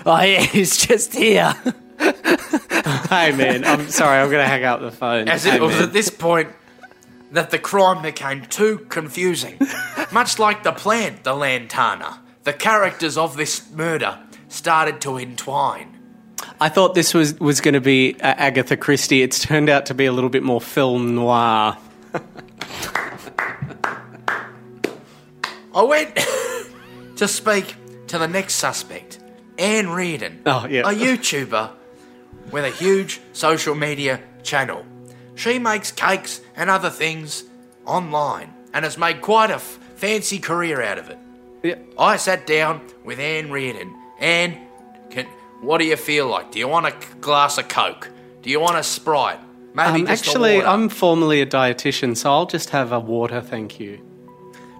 Oh, 0.07 0.21
yeah, 0.21 0.41
he's 0.41 0.77
just 0.85 1.15
here. 1.15 1.51
hey, 1.99 3.31
man. 3.31 3.65
I'm 3.65 3.89
sorry. 3.89 4.19
I'm 4.21 4.29
gonna 4.29 4.45
hang 4.45 4.63
up 4.63 4.79
the 4.81 4.91
phone. 4.91 5.27
As 5.27 5.45
Hey, 5.45 5.55
it 5.55 5.61
was 5.63 5.73
man. 5.73 5.83
at 5.85 5.93
this 5.93 6.11
point 6.11 6.49
that 7.31 7.49
the 7.49 7.57
crime 7.57 8.03
became 8.03 8.43
too 8.45 8.85
confusing. 8.89 9.57
Much 10.11 10.37
like 10.37 10.61
the 10.61 10.73
plant, 10.73 11.23
the 11.23 11.33
lantana, 11.33 12.19
the 12.43 12.53
characters 12.53 13.17
of 13.17 13.35
this 13.35 13.67
murder 13.71 14.19
started 14.47 15.01
to 15.01 15.17
entwine. 15.17 15.94
I 16.59 16.69
thought 16.69 16.95
this 16.95 17.13
was 17.13 17.39
was 17.39 17.61
going 17.61 17.73
to 17.73 17.81
be 17.81 18.15
uh, 18.21 18.33
Agatha 18.37 18.77
Christie. 18.77 19.21
It's 19.21 19.39
turned 19.41 19.69
out 19.69 19.85
to 19.87 19.93
be 19.93 20.05
a 20.05 20.11
little 20.11 20.29
bit 20.29 20.43
more 20.43 20.61
film 20.61 21.15
noir. 21.15 21.77
I 25.73 25.81
went 25.83 26.15
to 27.17 27.27
speak 27.27 27.75
to 28.07 28.17
the 28.17 28.27
next 28.27 28.55
suspect, 28.55 29.19
Anne 29.57 29.89
Reardon, 29.89 30.41
Oh, 30.45 30.65
yeah. 30.69 30.81
a 30.81 30.93
YouTuber 30.93 31.71
with 32.51 32.63
a 32.63 32.69
huge 32.69 33.19
social 33.33 33.75
media 33.75 34.21
channel. 34.43 34.85
She 35.35 35.59
makes 35.59 35.91
cakes 35.91 36.39
and 36.55 36.69
other 36.69 36.89
things 36.89 37.43
online 37.85 38.53
and 38.73 38.85
has 38.85 38.97
made 38.97 39.21
quite 39.21 39.49
a 39.49 39.55
f- 39.55 39.79
fancy 39.95 40.39
career 40.39 40.81
out 40.81 40.97
of 40.97 41.09
it. 41.09 41.17
Yeah. 41.63 41.75
I 41.99 42.15
sat 42.17 42.47
down 42.47 42.81
with 43.03 43.19
Anne 43.19 43.51
Reardon. 43.51 43.93
Anne, 44.19 44.64
what 45.61 45.79
do 45.79 45.85
you 45.85 45.95
feel 45.95 46.27
like? 46.27 46.51
Do 46.51 46.59
you 46.59 46.67
want 46.67 46.85
a 46.85 46.93
glass 47.21 47.57
of 47.57 47.67
Coke? 47.67 48.09
Do 48.41 48.49
you 48.49 48.59
want 48.59 48.77
a 48.77 48.83
Sprite? 48.83 49.39
Maybe 49.73 50.01
Um, 50.01 50.07
actually? 50.07 50.63
I'm 50.63 50.87
formerly 50.89 51.41
a 51.41 51.45
dietitian, 51.45 52.15
so 52.15 52.31
I'll 52.31 52.45
just 52.45 52.69
have 52.69 52.91
a 52.91 52.99
water, 52.99 53.41
thank 53.41 53.79
you. 53.79 53.99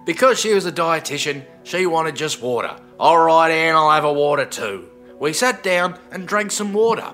Because 0.06 0.38
she 0.38 0.54
was 0.54 0.64
a 0.66 0.72
dietitian, 0.72 1.42
she 1.64 1.84
wanted 1.86 2.14
just 2.16 2.40
water. 2.40 2.76
All 2.98 3.18
right, 3.18 3.50
Anne, 3.50 3.74
I'll 3.74 3.90
have 3.90 4.04
a 4.04 4.12
water 4.12 4.46
too. 4.46 4.88
We 5.18 5.32
sat 5.32 5.62
down 5.62 5.98
and 6.12 6.26
drank 6.26 6.52
some 6.52 6.72
water. 6.72 7.12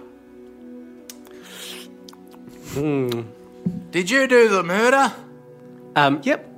Hmm. 2.72 3.22
Did 3.90 4.10
you 4.10 4.26
do 4.26 4.48
the 4.48 4.62
murder? 4.62 5.12
Um, 5.96 6.20
yep. 6.22 6.48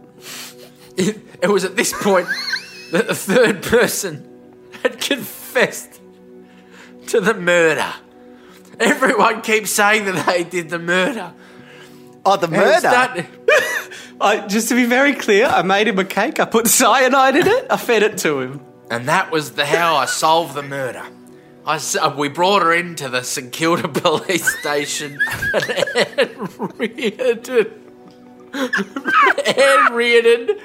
It, 0.97 1.19
it 1.43 1.49
was 1.49 1.65
at 1.65 1.77
this 1.77 1.93
point 1.93 2.29
that 2.93 3.07
the 3.07 3.15
third 3.15 3.63
person 3.63 4.29
had 4.83 5.01
confessed 5.01 5.94
to 7.15 7.21
the 7.21 7.35
murder. 7.35 7.93
Everyone 8.81 9.41
keeps 9.41 9.71
saying 9.71 10.05
that 10.07 10.27
they 10.27 10.43
did 10.43 10.69
the 10.69 10.81
murder. 10.81 11.33
Oh, 12.27 12.37
the 12.37 12.49
murder. 12.49 12.81
that- 12.81 13.27
I, 14.21 14.47
just 14.49 14.69
to 14.71 14.75
be 14.75 14.85
very 14.85 15.15
clear, 15.15 15.47
I 15.47 15.63
made 15.63 15.87
him 15.89 15.99
a 16.01 16.05
cake. 16.05 16.41
I 16.41 16.45
put 16.45 16.67
cyanide 16.67 17.37
in 17.37 17.47
it. 17.47 17.67
I 17.71 17.77
fed 17.77 18.03
it 18.03 18.19
to 18.19 18.41
him. 18.41 18.61
And 18.91 19.07
that 19.09 19.31
was 19.31 19.53
the 19.53 19.65
how 19.65 19.95
I 19.97 20.07
solved 20.07 20.55
the 20.55 20.63
murder. 20.63 21.05
I 21.65 21.77
s- 21.77 21.95
uh, 21.97 22.13
we 22.17 22.29
brought 22.29 22.63
her 22.63 22.73
into 22.73 23.09
the 23.09 23.23
St 23.23 23.53
Kilda 23.53 23.87
police 24.01 24.59
station. 24.61 25.19
And 25.53 26.19
Anne 26.21 26.49
Reardon, 26.79 27.71
Anne 29.57 29.93
Reardon 29.93 30.59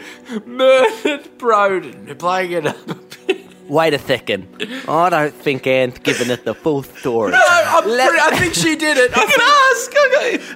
murdered 0.45 1.37
Broden, 1.37 2.07
We're 2.07 2.15
playing 2.15 2.51
it 2.53 2.65
up 2.67 2.89
a 2.89 2.95
bit. 2.95 3.45
Wait 3.69 3.93
a 3.93 3.99
second. 3.99 4.47
I 4.87 5.09
don't 5.09 5.33
think 5.33 5.67
Anne's 5.67 5.99
given 5.99 6.31
us 6.31 6.39
the 6.43 6.55
full 6.55 6.81
story. 6.83 7.33
I'm 7.35 7.87
Let- 7.87 8.09
pretty- 8.09 8.23
I 8.25 8.37
think 8.39 8.53
she 8.55 8.75
did 8.75 8.97
it. 8.97 9.11
I, 9.15 9.25
can 9.25 9.27
think- 9.29 9.41
ask. 9.41 9.91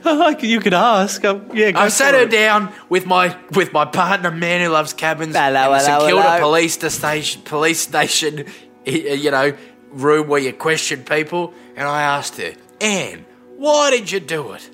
Okay. 0.03 0.15
Like, 0.17 0.43
you 0.43 0.59
could 0.59 0.73
ask. 0.73 1.23
Um, 1.23 1.47
yeah, 1.53 1.71
go 1.71 1.79
I 1.79 1.87
sat 1.89 2.11
for 2.13 2.17
her 2.17 2.23
it. 2.23 2.31
down 2.31 2.73
with 2.89 3.05
my 3.05 3.37
with 3.51 3.71
my 3.71 3.85
partner, 3.85 4.31
man 4.31 4.61
who 4.61 4.69
loves 4.69 4.93
cabins, 4.93 5.35
Hello, 5.35 5.65
in 5.65 5.71
the 5.71 5.79
St 5.79 5.91
hello, 5.93 6.07
Kilda 6.07 6.23
hello. 6.23 6.39
police 6.39 6.73
station, 6.93 7.41
police 7.43 7.79
station, 7.81 8.45
you 8.85 9.29
know, 9.31 9.53
room 9.91 10.27
where 10.27 10.41
you 10.41 10.51
question 10.53 11.03
people, 11.03 11.53
and 11.75 11.87
I 11.87 12.01
asked 12.01 12.37
her, 12.37 12.53
Anne, 12.81 13.25
why 13.57 13.91
did 13.91 14.11
you 14.11 14.19
do 14.19 14.53
it? 14.53 14.69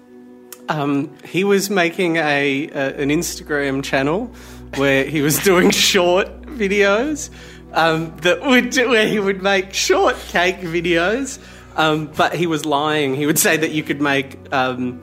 Um, 0.69 1.15
he 1.25 1.43
was 1.43 1.69
making 1.69 2.15
a, 2.17 2.69
a 2.69 2.95
an 3.02 3.10
Instagram 3.10 3.84
channel 3.84 4.28
where 4.75 5.04
he 5.04 5.21
was 5.21 5.39
doing 5.43 5.71
short 5.89 6.41
videos 6.43 7.30
um, 7.74 8.16
that 8.18 8.42
would 8.42 8.76
where 8.76 9.08
he 9.08 9.20
would 9.20 9.42
make 9.42 9.74
short 9.74 10.16
cake 10.28 10.60
videos. 10.60 11.40
Um, 11.76 12.08
but 12.08 12.34
he 12.34 12.48
was 12.48 12.66
lying. 12.66 13.16
He 13.16 13.26
would 13.26 13.40
say 13.40 13.56
that 13.56 13.72
you 13.72 13.84
could 13.84 14.02
make 14.02 14.38
um, 14.52 15.02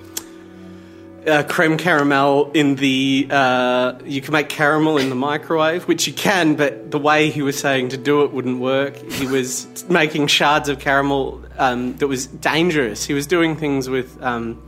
uh, 1.26 1.42
creme 1.44 1.76
caramel 1.76 2.50
in 2.52 2.76
the 2.76 3.26
uh, 3.30 3.94
you 4.04 4.20
can 4.20 4.32
make 4.32 4.48
caramel 4.48 4.98
in 4.98 5.08
the 5.08 5.14
microwave, 5.14 5.88
which 5.88 6.06
you 6.06 6.12
can, 6.12 6.54
but 6.54 6.90
the 6.90 6.98
way 6.98 7.30
he 7.30 7.42
was 7.42 7.58
saying 7.58 7.90
to 7.90 7.96
do 7.96 8.22
it 8.24 8.32
wouldn't 8.32 8.60
work. 8.60 8.96
He 8.96 9.26
was 9.26 9.88
making 9.88 10.26
shards 10.28 10.68
of 10.68 10.78
caramel 10.78 11.42
um, 11.58 11.96
that 11.96 12.08
was 12.08 12.26
dangerous. 12.26 13.04
He 13.04 13.14
was 13.14 13.26
doing 13.26 13.56
things 13.56 13.88
with 13.88 14.22
um, 14.22 14.62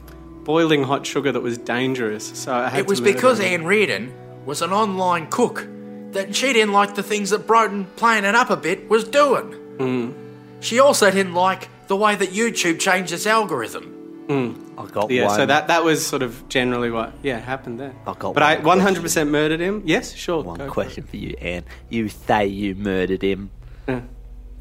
boiling 0.45 0.83
hot 0.85 1.07
sugar 1.07 1.31
that 1.31 1.43
was 1.43 1.59
dangerous. 1.59 2.27
So 2.39 2.55
I 2.55 2.69
had 2.69 2.81
It 2.81 2.87
was 2.87 3.01
because 3.01 3.39
him. 3.39 3.61
Anne 3.61 3.67
Reardon 3.67 4.13
was 4.47 4.63
an 4.63 4.73
online 4.73 5.29
cook 5.29 5.69
that 6.13 6.35
she 6.35 6.53
didn't 6.53 6.73
like 6.73 6.95
the 6.95 7.03
things 7.03 7.31
that 7.31 7.47
Broden, 7.47 7.87
playing 7.97 8.25
it 8.25 8.35
up 8.35 8.51
a 8.51 8.57
bit, 8.57 8.89
was 8.89 9.05
doing. 9.05 9.53
Hmm. 9.79 10.13
She 10.61 10.79
also 10.81 11.11
didn't 11.11 11.35
like 11.35 11.69
the 11.87 11.97
way 11.97 12.17
that 12.17 12.31
YouTube 12.31 12.79
changed 12.81 13.13
its 13.13 13.27
algorithm. 13.27 13.95
I 14.31 14.87
got 14.93 15.11
Yeah, 15.11 15.27
one. 15.27 15.37
so 15.37 15.47
that 15.47 15.69
that 15.69 15.85
was 15.85 16.07
sort 16.07 16.23
of 16.23 16.47
generally 16.51 16.91
what 16.91 17.15
yeah 17.23 17.39
happened 17.39 17.81
there. 17.81 17.95
I've 18.07 18.19
got 18.19 18.35
but 18.35 18.43
I 18.43 18.59
100 18.59 19.03
percent 19.03 19.31
murdered 19.31 19.59
him. 19.61 19.83
Yes, 19.87 20.13
sure. 20.15 20.43
one 20.43 20.59
go 20.59 20.69
question 20.71 21.05
for 21.05 21.17
you, 21.17 21.35
Anne. 21.41 21.65
You 21.89 22.09
say 22.11 22.47
you 22.47 22.75
murdered 22.75 23.23
him, 23.23 23.51
Yeah. 23.89 24.03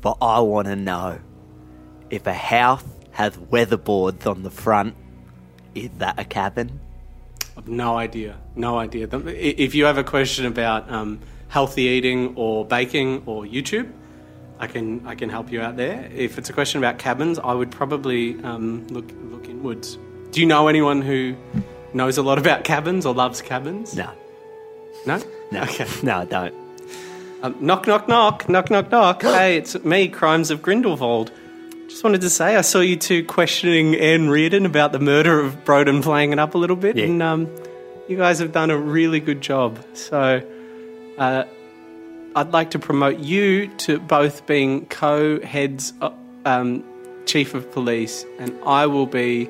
but 0.01 0.17
I 0.21 0.39
want 0.39 0.67
to 0.67 0.75
know 0.77 1.19
if 2.09 2.25
a 2.27 2.33
house 2.33 2.83
has 3.11 3.35
weatherboards 3.37 4.25
on 4.25 4.43
the 4.43 4.49
front, 4.49 4.95
is 5.75 5.89
that 5.97 6.17
a 6.17 6.23
cabin? 6.23 6.79
I've 7.57 7.67
no 7.67 7.97
idea. 7.97 8.37
No 8.55 8.77
idea. 8.79 9.07
If 9.11 9.75
you 9.75 9.83
have 9.85 9.97
a 9.97 10.03
question 10.03 10.45
about 10.45 10.89
um, 10.89 11.19
healthy 11.49 11.83
eating 11.83 12.33
or 12.35 12.65
baking 12.65 13.23
or 13.25 13.43
YouTube, 13.43 13.91
I 14.59 14.67
can 14.67 15.05
I 15.05 15.15
can 15.15 15.29
help 15.29 15.51
you 15.51 15.61
out 15.61 15.77
there. 15.77 16.09
If 16.13 16.37
it's 16.37 16.49
a 16.49 16.53
question 16.53 16.79
about 16.79 16.97
cabins, 16.99 17.39
I 17.39 17.53
would 17.53 17.71
probably 17.71 18.41
um, 18.43 18.87
look 18.87 19.11
look 19.31 19.47
inwards. 19.47 19.97
Do 20.31 20.41
you 20.41 20.45
know 20.47 20.67
anyone 20.67 21.01
who 21.01 21.35
knows 21.93 22.17
a 22.17 22.21
lot 22.21 22.37
about 22.37 22.63
cabins 22.63 23.05
or 23.05 23.13
loves 23.13 23.41
cabins? 23.41 23.95
No, 23.95 24.09
No. 25.05 25.21
no, 25.51 25.61
Okay. 25.63 25.87
no, 26.03 26.17
I 26.19 26.25
don't. 26.25 26.53
Um, 27.43 27.55
knock 27.61 27.85
knock 27.87 28.07
knock 28.07 28.49
knock 28.49 28.69
knock 28.71 28.91
knock. 28.91 29.21
hey, 29.21 29.57
it's 29.57 29.75
me, 29.83 30.07
Crimes 30.07 30.49
of 30.51 30.61
Grindelwald. 30.61 31.31
Just 31.87 32.03
wanted 32.03 32.21
to 32.21 32.29
say 32.29 32.55
I 32.57 32.61
saw 32.61 32.81
you 32.81 32.97
two 32.97 33.23
questioning 33.23 33.95
Anne 33.95 34.27
Reardon 34.29 34.65
about 34.65 34.91
the 34.91 34.99
murder 34.99 35.39
of 35.39 35.63
Broden, 35.63 36.01
playing 36.03 36.33
it 36.33 36.39
up 36.39 36.53
a 36.55 36.57
little 36.57 36.75
bit, 36.75 36.97
Yeah. 36.97 37.05
and 37.05 37.23
um, 37.23 37.47
you 38.09 38.17
guys 38.17 38.39
have 38.39 38.51
done 38.51 38.69
a 38.71 38.77
really 38.77 39.19
good 39.21 39.39
job. 39.39 39.79
So, 39.93 40.41
uh, 41.17 41.43
I'd 42.35 42.51
like 42.51 42.71
to 42.71 42.79
promote 42.79 43.19
you 43.19 43.67
to 43.77 43.99
both 43.99 44.45
being 44.45 44.85
co-heads, 44.85 45.93
uh, 46.01 46.11
um, 46.45 46.83
chief 47.25 47.53
of 47.53 47.71
police, 47.71 48.25
and 48.39 48.57
I 48.65 48.85
will 48.87 49.07
be. 49.07 49.49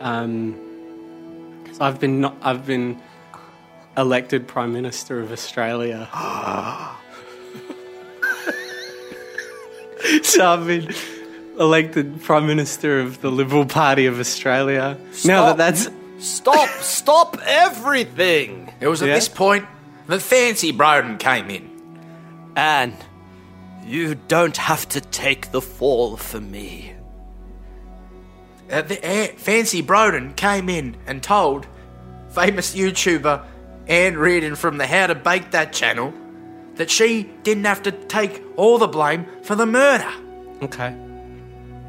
Um, 0.00 0.58
I've 1.80 1.98
been 1.98 2.20
not, 2.20 2.36
I've 2.42 2.66
been 2.66 3.00
elected 3.96 4.46
prime 4.46 4.72
minister 4.72 5.20
of 5.20 5.32
Australia. 5.32 6.08
so 10.22 10.52
I've 10.52 10.66
been 10.66 10.92
elected 11.58 12.22
prime 12.22 12.46
minister 12.46 13.00
of 13.00 13.20
the 13.20 13.30
Liberal 13.30 13.66
Party 13.66 14.06
of 14.06 14.18
Australia. 14.20 14.96
Now 15.24 15.52
that 15.52 15.56
that's 15.56 15.88
Stop! 16.18 16.68
stop 16.80 17.38
everything! 17.46 18.72
It 18.80 18.88
was 18.88 19.02
at 19.02 19.08
Yeah? 19.08 19.14
this 19.14 19.28
point 19.28 19.66
that 20.10 20.20
Fancy 20.20 20.72
Broden 20.72 21.18
came 21.18 21.50
in. 21.50 21.70
Anne, 22.56 22.96
you 23.84 24.16
don't 24.28 24.56
have 24.56 24.88
to 24.90 25.00
take 25.00 25.52
the 25.52 25.60
fall 25.60 26.16
for 26.16 26.40
me. 26.40 26.92
Uh, 28.70 28.82
the, 28.82 28.98
uh, 29.04 29.26
Fancy 29.36 29.82
Broden 29.82 30.34
came 30.36 30.68
in 30.68 30.96
and 31.06 31.22
told 31.22 31.66
famous 32.28 32.74
YouTuber 32.74 33.44
Anne 33.86 34.16
Reardon 34.16 34.54
from 34.54 34.78
the 34.78 34.86
How 34.86 35.06
to 35.06 35.14
Bake 35.14 35.50
That 35.52 35.72
channel 35.72 36.12
that 36.74 36.90
she 36.90 37.24
didn't 37.42 37.64
have 37.64 37.82
to 37.82 37.92
take 37.92 38.42
all 38.56 38.78
the 38.78 38.88
blame 38.88 39.26
for 39.42 39.54
the 39.54 39.66
murder. 39.66 40.10
okay. 40.62 40.96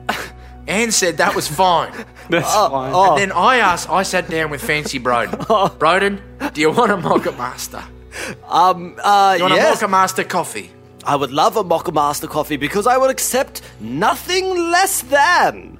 Anne 0.68 0.92
said 0.92 1.18
that 1.18 1.36
was 1.36 1.48
fine. 1.48 1.92
That's 2.30 2.54
fine. 2.54 2.92
oh. 2.94 3.12
And 3.12 3.20
then 3.20 3.32
I 3.32 3.58
asked, 3.58 3.90
I 3.90 4.04
sat 4.04 4.30
down 4.30 4.52
with 4.52 4.62
Fancy 4.64 5.00
Broden. 5.00 5.40
Broden, 5.80 6.22
do 6.54 6.62
you 6.62 6.72
want 6.72 6.92
a 6.92 6.98
Mocha 6.98 7.32
Master? 7.32 7.84
Um, 8.47 8.95
uh, 9.04 9.36
You 9.38 9.43
want 9.43 9.56
yes. 9.56 9.82
a 9.82 9.86
Mocha 9.86 9.91
Master 9.91 10.24
coffee? 10.24 10.71
I 11.04 11.15
would 11.15 11.32
love 11.32 11.58
a 11.58 11.63
Mocha 11.63 11.91
Master 11.91 12.28
coffee 12.28 12.58
because 12.58 12.86
I 12.88 12.97
would 12.97 13.10
accept 13.10 13.62
nothing 13.80 14.50
less 14.71 15.02
than. 15.02 15.80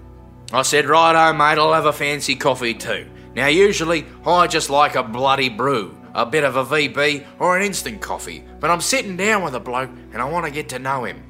I 0.52 0.64
said, 0.64 0.86
righto, 0.86 1.34
mate, 1.34 1.58
I'll 1.60 1.74
have 1.74 1.86
a 1.86 1.94
fancy 1.94 2.36
coffee 2.36 2.74
too. 2.74 3.08
Now, 3.36 3.48
usually, 3.48 4.06
I 4.26 4.48
just 4.48 4.70
like 4.70 4.96
a 4.96 5.04
bloody 5.04 5.48
brew, 5.50 5.96
a 6.14 6.26
bit 6.26 6.44
of 6.44 6.56
a 6.58 6.66
VB, 6.66 7.26
or 7.40 7.56
an 7.58 7.64
instant 7.64 8.02
coffee, 8.02 8.44
but 8.60 8.70
I'm 8.70 8.82
sitting 8.82 9.16
down 9.16 9.44
with 9.44 9.54
a 9.56 9.60
bloke 9.60 9.90
and 10.12 10.22
I 10.22 10.26
want 10.26 10.46
to 10.46 10.52
get 10.52 10.70
to 10.70 10.80
know 10.80 11.06
him. 11.06 11.24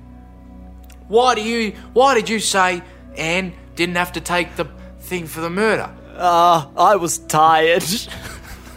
Why 1.07 1.35
do 1.35 1.41
you? 1.41 1.73
Why 1.93 2.15
did 2.15 2.29
you 2.29 2.39
say 2.39 2.81
Anne 3.17 3.53
didn't 3.75 3.95
have 3.97 4.13
to 4.13 4.21
take 4.21 4.55
the 4.55 4.65
thing 5.01 5.27
for 5.27 5.41
the 5.41 5.49
murder? 5.49 5.93
Uh, 6.15 6.65
I 6.77 6.95
was 6.95 7.17
tired. 7.19 7.83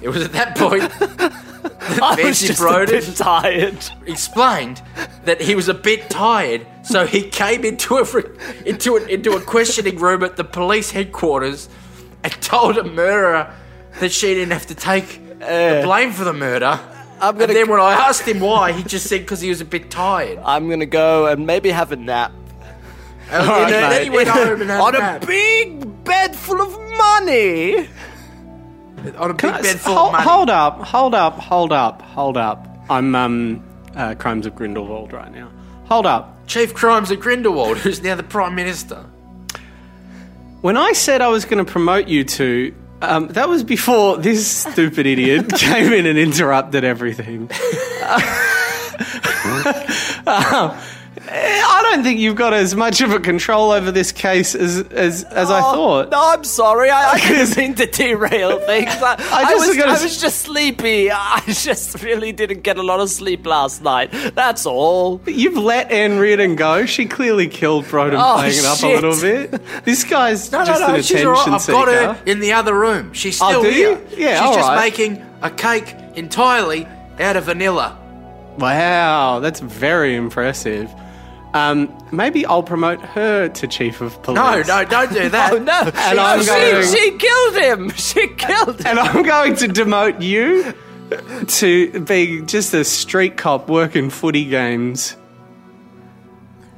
It 0.02 0.08
was 0.08 0.22
at 0.24 0.32
that 0.32 0.56
point 0.56 0.82
I 2.02 2.14
was 2.14 2.16
Fancy 2.16 2.46
just 2.48 2.60
a 2.60 2.64
Broden. 2.64 2.86
bit 3.06 3.16
tired. 3.16 3.84
explained 4.06 4.82
that 5.24 5.40
he 5.40 5.54
was 5.54 5.68
a 5.68 5.74
bit 5.74 6.08
tired, 6.10 6.66
so 6.82 7.06
he 7.06 7.22
came 7.28 7.64
into 7.64 7.96
a 7.98 8.04
into 8.64 8.96
a, 8.96 9.04
into 9.06 9.32
a 9.32 9.40
questioning 9.40 9.98
room 9.98 10.22
at 10.22 10.36
the 10.36 10.44
police 10.44 10.90
headquarters 10.92 11.68
and 12.22 12.32
told 12.40 12.78
a 12.78 12.84
murderer 12.84 13.52
that 14.00 14.12
she 14.12 14.34
didn't 14.34 14.52
have 14.52 14.66
to 14.66 14.74
take 14.74 15.20
the 15.40 15.80
uh. 15.80 15.82
blame 15.84 16.10
for 16.12 16.24
the 16.24 16.32
murder. 16.32 16.80
I'm 17.20 17.34
gonna 17.34 17.44
and 17.48 17.56
then 17.56 17.68
when 17.68 17.80
I 17.80 17.92
asked 17.92 18.26
him 18.26 18.40
why, 18.40 18.72
he 18.72 18.82
just 18.82 19.06
said 19.08 19.20
because 19.20 19.40
he 19.40 19.48
was 19.48 19.60
a 19.60 19.64
bit 19.64 19.90
tired. 19.90 20.38
I'm 20.44 20.68
gonna 20.68 20.86
go 20.86 21.26
and 21.26 21.46
maybe 21.46 21.70
have 21.70 21.92
a 21.92 21.96
nap. 21.96 22.32
And 23.30 23.48
then, 23.72 23.90
then 23.90 24.02
he 24.04 24.10
went 24.10 24.28
home 24.28 24.60
and 24.60 24.70
had 24.70 24.80
On 24.80 24.94
a 24.94 24.98
a 24.98 25.00
nap. 25.00 25.26
big 25.26 26.04
bed 26.04 26.36
full 26.36 26.60
of 26.60 26.78
money. 26.96 27.88
On 29.16 29.30
a 29.30 29.34
big 29.34 29.44
I- 29.52 29.60
bed 29.62 29.80
full 29.80 29.94
hold, 29.94 30.06
of 30.08 30.12
money. 30.12 30.24
hold 30.24 30.50
up, 30.50 30.78
hold 30.80 31.14
up, 31.14 31.38
hold 31.38 31.72
up, 31.72 32.02
hold 32.02 32.36
up. 32.36 32.66
I'm 32.90 33.14
um, 33.14 33.62
uh, 33.94 34.14
Crimes 34.16 34.46
of 34.46 34.54
Grindelwald 34.56 35.12
right 35.12 35.32
now. 35.32 35.50
Hold 35.86 36.06
up. 36.06 36.46
Chief 36.46 36.74
Crimes 36.74 37.10
of 37.10 37.20
Grindelwald, 37.20 37.78
who's 37.78 38.02
now 38.02 38.14
the 38.14 38.22
Prime 38.22 38.54
Minister. 38.54 39.04
When 40.60 40.76
I 40.76 40.92
said 40.92 41.20
I 41.20 41.28
was 41.28 41.44
going 41.44 41.64
to 41.64 41.70
promote 41.70 42.08
you 42.08 42.24
to, 42.24 42.74
um, 43.02 43.28
that 43.28 43.48
was 43.48 43.62
before 43.62 44.16
this 44.18 44.46
stupid 44.46 45.06
idiot 45.06 45.52
came 45.56 45.92
in 45.92 46.06
and 46.06 46.18
interrupted 46.18 46.84
everything. 46.84 47.50
Um, 50.26 50.76
I 51.26 51.80
don't 51.90 52.02
think 52.04 52.20
you've 52.20 52.36
got 52.36 52.52
as 52.52 52.74
much 52.74 53.00
of 53.00 53.10
a 53.12 53.18
control 53.18 53.70
over 53.70 53.90
this 53.90 54.12
case 54.12 54.54
as 54.54 54.80
as, 54.90 55.24
as 55.24 55.50
I 55.50 55.60
oh, 55.60 55.72
thought. 55.72 56.10
No, 56.10 56.18
I'm 56.20 56.44
sorry. 56.44 56.90
I, 56.90 57.12
I 57.12 57.18
didn't 57.28 57.56
mean 57.56 57.74
to 57.76 57.86
derail 57.86 58.58
things. 58.60 58.90
I, 58.90 59.16
I, 59.32 59.50
just 59.52 59.68
was, 59.68 59.76
gotta 59.76 59.90
I 59.90 59.94
s- 59.94 60.02
was 60.02 60.20
just 60.20 60.40
sleepy. 60.42 61.10
I 61.10 61.42
just 61.46 62.02
really 62.02 62.32
didn't 62.32 62.60
get 62.62 62.76
a 62.78 62.82
lot 62.82 63.00
of 63.00 63.08
sleep 63.10 63.46
last 63.46 63.82
night. 63.82 64.10
That's 64.34 64.66
all. 64.66 65.20
You've 65.26 65.56
let 65.56 65.90
Anne 65.90 66.18
Reardon 66.18 66.56
go. 66.56 66.84
She 66.86 67.06
clearly 67.06 67.46
killed 67.48 67.84
Broden 67.86 68.18
Oh, 68.20 68.36
playing 68.38 68.58
it 68.58 68.64
up 68.64 68.78
shit. 68.78 68.90
a 69.02 69.08
little 69.08 69.20
bit. 69.20 69.84
This 69.84 70.04
guy's 70.04 70.52
No, 70.52 70.64
just 70.64 70.80
no, 70.80 70.88
no, 70.88 70.94
an 70.94 71.02
she's 71.02 71.10
attention 71.10 71.28
all 71.28 71.34
right. 71.34 71.48
I've 71.48 71.60
seeker. 71.62 71.72
got 71.72 71.88
her 72.16 72.22
in 72.30 72.40
the 72.40 72.52
other 72.52 72.78
room. 72.78 73.12
She's 73.14 73.40
Oh, 73.40 73.48
still 73.48 73.62
do 73.62 73.70
here. 73.70 73.90
you? 73.92 74.06
Yeah, 74.16 74.32
She's 74.34 74.40
all 74.48 74.54
just 74.54 74.68
right. 74.68 74.76
making 74.80 75.24
a 75.42 75.50
cake 75.50 75.94
entirely 76.16 76.86
out 77.18 77.36
of 77.36 77.44
vanilla. 77.44 77.98
Wow, 78.58 79.40
that's 79.40 79.60
very 79.60 80.14
impressive. 80.14 80.92
Um, 81.54 81.96
maybe 82.10 82.44
I'll 82.44 82.64
promote 82.64 83.00
her 83.00 83.48
to 83.48 83.66
chief 83.68 84.00
of 84.00 84.20
police. 84.22 84.36
No, 84.36 84.60
no, 84.62 84.84
don't 84.84 85.12
do 85.12 85.28
that. 85.30 85.52
Oh 85.52 85.58
no! 85.58 85.80
And 85.94 86.18
I'm 86.20 86.40
she, 86.40 86.46
going- 86.46 86.86
she 86.86 87.10
killed 87.16 87.54
him. 87.56 87.90
She 87.96 88.26
killed 88.28 88.80
him. 88.80 88.86
And 88.86 88.98
I'm 88.98 89.22
going 89.22 89.54
to 89.56 89.68
demote 89.68 90.20
you 90.20 90.74
to 91.46 92.00
being 92.00 92.46
just 92.46 92.74
a 92.74 92.84
street 92.84 93.36
cop 93.36 93.68
working 93.68 94.10
footy 94.10 94.44
games. 94.46 95.16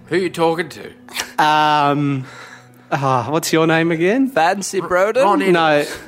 Who 0.06 0.16
are 0.16 0.18
you 0.18 0.30
talking 0.30 0.68
to? 0.68 0.88
Um, 1.42 2.26
ah, 2.92 3.28
what's 3.30 3.52
your 3.52 3.66
name 3.66 3.90
again? 3.90 4.28
Fancy 4.28 4.80
Broden. 4.80 5.24
Ron 5.24 5.40
Iddles. 5.40 5.52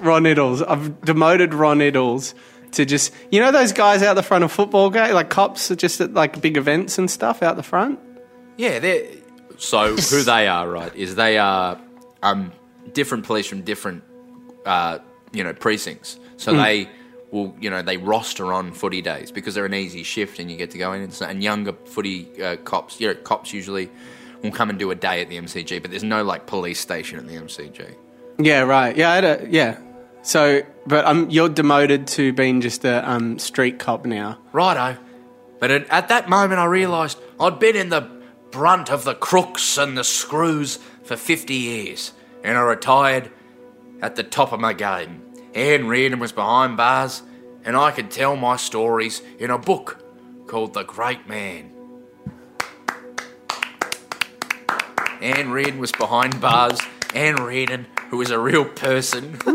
No, 0.03 0.07
Ron 0.09 0.23
Iddles. 0.25 0.65
I've 0.69 1.01
demoted 1.01 1.55
Ron 1.55 1.79
Iddles 1.79 2.35
to 2.73 2.85
just 2.85 3.13
you 3.31 3.41
know 3.41 3.51
those 3.51 3.73
guys 3.73 4.03
out 4.03 4.15
the 4.15 4.23
front 4.23 4.45
of 4.45 4.53
football 4.53 4.91
game, 4.91 5.15
like 5.15 5.31
cops, 5.31 5.71
are 5.71 5.77
just 5.77 6.01
at 6.03 6.13
like 6.13 6.41
big 6.43 6.57
events 6.59 6.99
and 6.99 7.11
stuff 7.11 7.43
out 7.43 7.57
the 7.57 7.63
front. 7.63 7.99
Yeah, 8.59 8.79
they're 8.81 9.07
So 9.57 9.97
who 9.97 10.23
they 10.23 10.47
are, 10.49 10.69
right, 10.69 10.95
is 10.95 11.15
they 11.15 11.39
are 11.39 11.81
um, 12.23 12.53
different 12.93 13.25
police 13.25 13.47
from 13.47 13.63
different, 13.63 14.05
uh, 14.67 14.99
you 15.33 15.43
know, 15.45 15.55
precincts. 15.55 16.19
So 16.37 16.53
Hmm. 16.53 16.59
they 16.63 16.89
will, 17.31 17.55
you 17.61 17.71
know, 17.71 17.83
they 17.83 17.97
roster 17.97 18.53
on 18.53 18.73
footy 18.73 19.03
days 19.03 19.31
because 19.33 19.55
they're 19.55 19.67
an 19.67 19.75
easy 19.75 20.03
shift 20.03 20.39
and 20.39 20.51
you 20.51 20.57
get 20.57 20.71
to 20.73 20.79
go 20.79 20.93
in. 20.93 21.03
And, 21.03 21.23
and 21.23 21.43
younger 21.43 21.73
footy 21.87 22.29
uh, 22.43 22.57
cops, 22.65 23.01
you 23.01 23.09
know, 23.09 23.15
cops 23.15 23.53
usually 23.53 23.91
will 24.43 24.53
come 24.53 24.71
and 24.71 24.79
do 24.79 24.91
a 24.91 24.95
day 24.95 25.21
at 25.23 25.29
the 25.29 25.37
MCG, 25.39 25.81
but 25.83 25.91
there's 25.91 26.05
no 26.05 26.23
like 26.23 26.47
police 26.47 26.79
station 26.81 27.19
at 27.19 27.27
the 27.27 27.35
MCG. 27.35 27.95
Yeah, 28.39 28.61
right. 28.63 28.97
Yeah, 28.97 29.11
I 29.11 29.15
had 29.17 29.25
a, 29.25 29.47
yeah. 29.51 29.79
So, 30.23 30.63
but 30.87 31.05
um, 31.07 31.29
you're 31.31 31.49
demoted 31.49 32.07
to 32.09 32.33
being 32.33 32.61
just 32.61 32.85
a 32.85 33.09
um, 33.09 33.39
street 33.39 33.79
cop 33.79 34.05
now. 34.07 34.39
righto. 34.53 34.97
But 35.61 35.73
at, 35.73 35.89
at 35.91 36.09
that 36.09 36.29
moment, 36.29 36.61
I 36.61 36.67
realised 36.67 37.19
I'd 37.41 37.59
been 37.59 37.75
in 37.75 37.89
the 37.89 38.09
brunt 38.51 38.91
of 38.91 39.05
the 39.05 39.15
crooks 39.15 39.79
and 39.79 39.97
the 39.97 40.05
screws 40.05 40.79
for 41.03 41.17
50 41.17 41.55
years, 41.55 42.13
and 42.43 42.57
I 42.57 42.63
retired 42.63 43.31
at 44.01 44.17
the 44.17 44.23
top 44.23 44.53
of 44.53 44.61
my 44.61 44.73
game. 44.73 45.23
Anne 45.55 45.89
Reardon 45.89 46.19
was 46.19 46.33
behind 46.33 46.77
bars, 46.77 47.23
and 47.65 47.77
I 47.77 47.91
could 47.91 48.11
tell 48.11 48.37
my 48.37 48.57
stories 48.57 49.23
in 49.39 49.51
a 49.51 49.59
book 49.59 50.03
called 50.47 50.75
The 50.75 50.85
Great 50.85 51.29
Man. 51.29 51.73
Anne 55.21 55.51
Reardon 55.51 55.79
was 55.79 55.93
behind 55.93 56.41
bars. 56.41 56.79
Anne 57.15 57.37
Reardon, 57.37 57.87
who 58.11 58.21
is 58.21 58.31
a 58.31 58.39
real 58.39 58.65
person, 58.65 59.39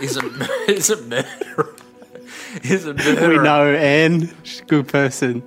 is 0.00 0.16
a 0.16 0.70
is 0.70 0.90
a 0.90 1.00
murderer. 1.02 1.76
Is 2.62 2.86
a 2.86 2.94
murderer. 2.94 3.30
We 3.30 3.36
know 3.38 3.74
Anne, 3.74 4.32
she's 4.44 4.60
a 4.60 4.64
good 4.64 4.86
person. 4.86 5.42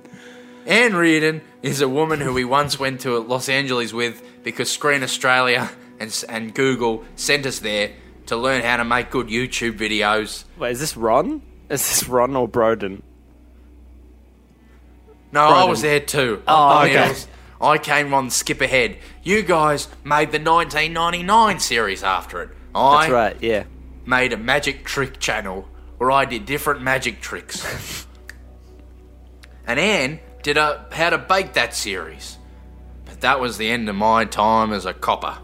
Anne 0.68 0.94
Reardon 0.94 1.40
is 1.62 1.80
a 1.80 1.88
woman 1.88 2.20
who 2.20 2.34
we 2.34 2.44
once 2.44 2.78
went 2.78 3.00
to 3.00 3.18
Los 3.20 3.48
Angeles 3.48 3.94
with 3.94 4.22
because 4.44 4.70
Screen 4.70 5.02
Australia 5.02 5.70
and, 5.98 6.24
and 6.28 6.54
Google 6.54 7.04
sent 7.16 7.46
us 7.46 7.60
there 7.60 7.92
to 8.26 8.36
learn 8.36 8.60
how 8.60 8.76
to 8.76 8.84
make 8.84 9.10
good 9.10 9.28
YouTube 9.28 9.78
videos. 9.78 10.44
Wait, 10.58 10.72
is 10.72 10.80
this 10.80 10.94
Ron? 10.94 11.40
Is 11.70 11.80
this 11.88 12.06
Ron 12.06 12.36
or 12.36 12.46
Broden? 12.46 13.00
No, 15.32 15.40
I 15.40 15.64
was 15.64 15.80
there 15.80 16.00
too. 16.00 16.42
Oh, 16.46 16.84
okay. 16.84 17.14
I 17.60 17.78
came 17.78 18.12
on 18.12 18.28
skip 18.28 18.60
ahead. 18.60 18.98
You 19.22 19.42
guys 19.42 19.88
made 20.04 20.32
the 20.32 20.38
1999 20.38 21.60
series 21.60 22.02
after 22.02 22.42
it. 22.42 22.50
I 22.74 23.00
That's 23.00 23.12
right. 23.12 23.36
Yeah. 23.42 23.64
made 24.04 24.34
a 24.34 24.36
magic 24.36 24.84
trick 24.84 25.18
channel 25.18 25.66
where 25.96 26.10
I 26.10 26.26
did 26.26 26.44
different 26.44 26.82
magic 26.82 27.22
tricks. 27.22 28.06
and 29.66 29.80
Anne 29.80 30.20
did 30.48 30.56
a 30.56 30.82
how 30.92 31.10
to 31.10 31.18
bake 31.18 31.52
that 31.52 31.74
series. 31.74 32.38
But 33.04 33.20
that 33.20 33.38
was 33.38 33.58
the 33.58 33.68
end 33.68 33.86
of 33.90 33.94
my 33.96 34.24
time 34.24 34.72
as 34.72 34.86
a 34.86 34.94
copper. 34.94 35.36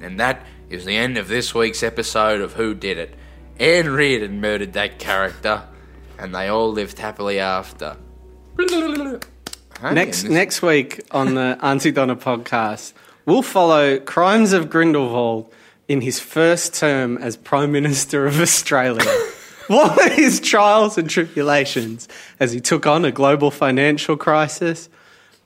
And 0.00 0.20
that 0.20 0.46
is 0.68 0.84
the 0.84 0.96
end 0.96 1.18
of 1.18 1.26
this 1.26 1.52
week's 1.52 1.82
episode 1.82 2.40
of 2.40 2.52
Who 2.52 2.72
Did 2.74 2.96
It. 2.96 3.14
Anne 3.58 3.88
Reardon 3.88 4.40
murdered 4.40 4.72
that 4.74 5.00
character, 5.00 5.64
and 6.16 6.32
they 6.32 6.46
all 6.46 6.70
lived 6.70 7.00
happily 7.00 7.40
after. 7.40 7.96
Hey, 8.56 9.94
Next 9.94 10.22
this- 10.22 10.30
next 10.30 10.62
week 10.62 11.00
on 11.10 11.34
the 11.34 11.58
Aunty 11.62 11.90
Donna 11.90 12.14
podcast, 12.14 12.92
we'll 13.26 13.42
follow 13.42 13.98
Crimes 13.98 14.52
of 14.52 14.70
Grindelwald 14.70 15.52
in 15.88 16.02
his 16.02 16.20
first 16.20 16.72
term 16.74 17.18
as 17.18 17.36
Prime 17.36 17.72
Minister 17.72 18.26
of 18.28 18.40
Australia. 18.40 19.02
what 19.76 19.96
were 19.96 20.08
his 20.08 20.40
trials 20.40 20.98
and 20.98 21.08
tribulations 21.08 22.08
as 22.40 22.50
he 22.50 22.60
took 22.60 22.88
on 22.88 23.04
a 23.04 23.12
global 23.12 23.52
financial 23.52 24.16
crisis, 24.16 24.88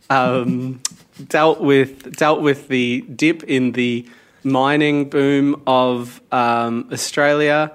um, 0.08 0.80
dealt 1.28 1.60
with 1.60 2.16
dealt 2.16 2.40
with 2.40 2.68
the 2.68 3.02
dip 3.02 3.42
in 3.42 3.72
the 3.72 4.08
mining 4.42 5.10
boom 5.10 5.60
of 5.66 6.22
um, 6.32 6.88
Australia, 6.90 7.70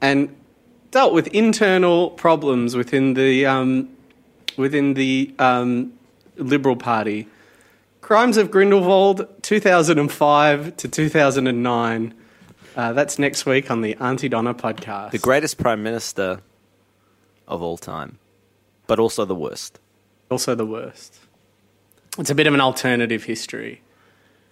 and 0.00 0.34
dealt 0.90 1.12
with 1.12 1.26
internal 1.34 2.08
problems 2.12 2.74
within 2.74 3.12
the 3.12 3.44
um, 3.44 3.90
within 4.56 4.94
the 4.94 5.34
um, 5.38 5.92
Liberal 6.36 6.76
Party. 6.76 7.28
Crimes 8.00 8.38
of 8.38 8.50
Grindelwald, 8.50 9.28
2005 9.42 10.76
to 10.78 10.88
2009. 10.88 12.14
Uh, 12.76 12.92
that's 12.92 13.18
next 13.18 13.46
week 13.46 13.70
on 13.70 13.80
the 13.80 13.96
Aunty 13.96 14.28
Donna 14.28 14.54
podcast. 14.54 15.10
The 15.10 15.18
greatest 15.18 15.58
prime 15.58 15.82
minister 15.82 16.40
of 17.48 17.62
all 17.62 17.76
time, 17.76 18.18
but 18.86 18.98
also 18.98 19.24
the 19.24 19.34
worst. 19.34 19.78
also 20.30 20.54
the 20.54 20.66
worst. 20.66 21.18
It's 22.18 22.30
a 22.30 22.34
bit 22.34 22.46
of 22.46 22.54
an 22.54 22.60
alternative 22.60 23.24
history 23.24 23.82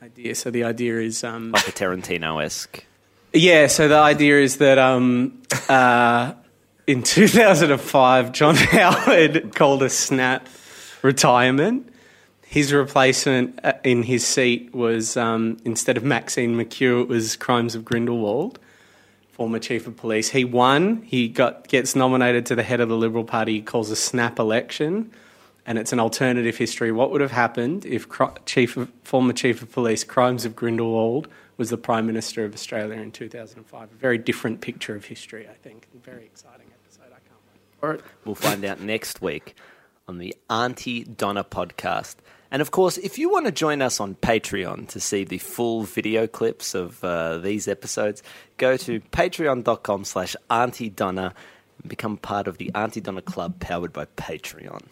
idea. 0.02 0.34
So 0.34 0.50
the 0.50 0.64
idea 0.64 1.00
is, 1.00 1.22
um, 1.24 1.52
Like 1.52 1.68
a 1.68 1.72
Tarantino 1.72 2.42
esque. 2.44 2.84
yeah. 3.32 3.66
So 3.68 3.88
the 3.88 3.96
idea 3.98 4.40
is 4.40 4.56
that 4.58 4.78
um, 4.78 5.40
uh, 5.68 6.32
in 6.86 7.02
2005, 7.02 8.32
John 8.32 8.54
Howard 8.56 9.54
called 9.54 9.82
a 9.82 9.90
snap 9.90 10.48
retirement. 11.02 11.88
His 12.50 12.72
replacement 12.72 13.60
uh, 13.62 13.74
in 13.84 14.04
his 14.04 14.26
seat 14.26 14.74
was 14.74 15.18
um, 15.18 15.58
instead 15.66 15.98
of 15.98 16.02
Maxine 16.02 16.56
McKew, 16.56 17.02
it 17.02 17.08
was 17.08 17.36
Crimes 17.36 17.74
of 17.74 17.84
Grindelwald. 17.84 18.58
former 19.32 19.58
chief 19.58 19.86
of 19.86 19.96
police. 19.98 20.30
He 20.30 20.46
won. 20.46 21.02
He 21.02 21.28
got 21.28 21.68
gets 21.68 21.94
nominated 21.94 22.46
to 22.46 22.54
the 22.54 22.62
head 22.62 22.80
of 22.80 22.88
the 22.88 22.96
Liberal 22.96 23.24
Party. 23.24 23.52
He 23.52 23.60
calls 23.60 23.90
a 23.90 23.96
snap 23.96 24.38
election, 24.38 25.12
and 25.66 25.78
it's 25.78 25.92
an 25.92 26.00
alternative 26.00 26.56
history. 26.56 26.90
What 26.90 27.10
would 27.10 27.20
have 27.20 27.32
happened 27.32 27.84
if 27.84 28.06
chief 28.46 28.78
of, 28.78 28.90
former 29.04 29.34
chief 29.34 29.60
of 29.60 29.70
police 29.70 30.02
Crimes 30.02 30.46
of 30.46 30.56
Grindelwald 30.56 31.28
was 31.58 31.68
the 31.68 31.76
prime 31.76 32.06
minister 32.06 32.46
of 32.46 32.54
Australia 32.54 32.98
in 32.98 33.12
2005? 33.12 33.92
A 33.92 33.94
very 33.96 34.16
different 34.16 34.62
picture 34.62 34.96
of 34.96 35.04
history, 35.04 35.46
I 35.46 35.54
think. 35.54 35.86
Very 36.02 36.24
exciting 36.24 36.68
episode. 36.82 37.12
I 37.12 37.20
can't 37.28 37.40
wait 37.52 37.60
for 37.78 37.92
it. 37.92 38.00
We'll 38.24 38.34
find 38.34 38.64
out 38.64 38.80
next 38.80 39.20
week 39.20 39.54
on 40.08 40.16
the 40.16 40.34
Aunty 40.48 41.04
Donna 41.04 41.44
podcast. 41.44 42.16
And 42.50 42.62
of 42.62 42.70
course, 42.70 42.96
if 42.98 43.18
you 43.18 43.30
want 43.30 43.46
to 43.46 43.52
join 43.52 43.82
us 43.82 44.00
on 44.00 44.14
Patreon 44.16 44.88
to 44.88 45.00
see 45.00 45.24
the 45.24 45.38
full 45.38 45.82
video 45.82 46.26
clips 46.26 46.74
of 46.74 47.02
uh, 47.04 47.38
these 47.38 47.68
episodes, 47.68 48.22
go 48.56 48.76
to 48.78 49.00
patreon.com 49.00 50.04
slash 50.04 50.34
Aunty 50.50 50.88
Donna 50.88 51.34
and 51.82 51.88
become 51.88 52.16
part 52.16 52.48
of 52.48 52.56
the 52.58 52.70
Aunty 52.74 53.00
Donna 53.02 53.20
Club 53.22 53.60
powered 53.60 53.92
by 53.92 54.06
Patreon. 54.16 54.82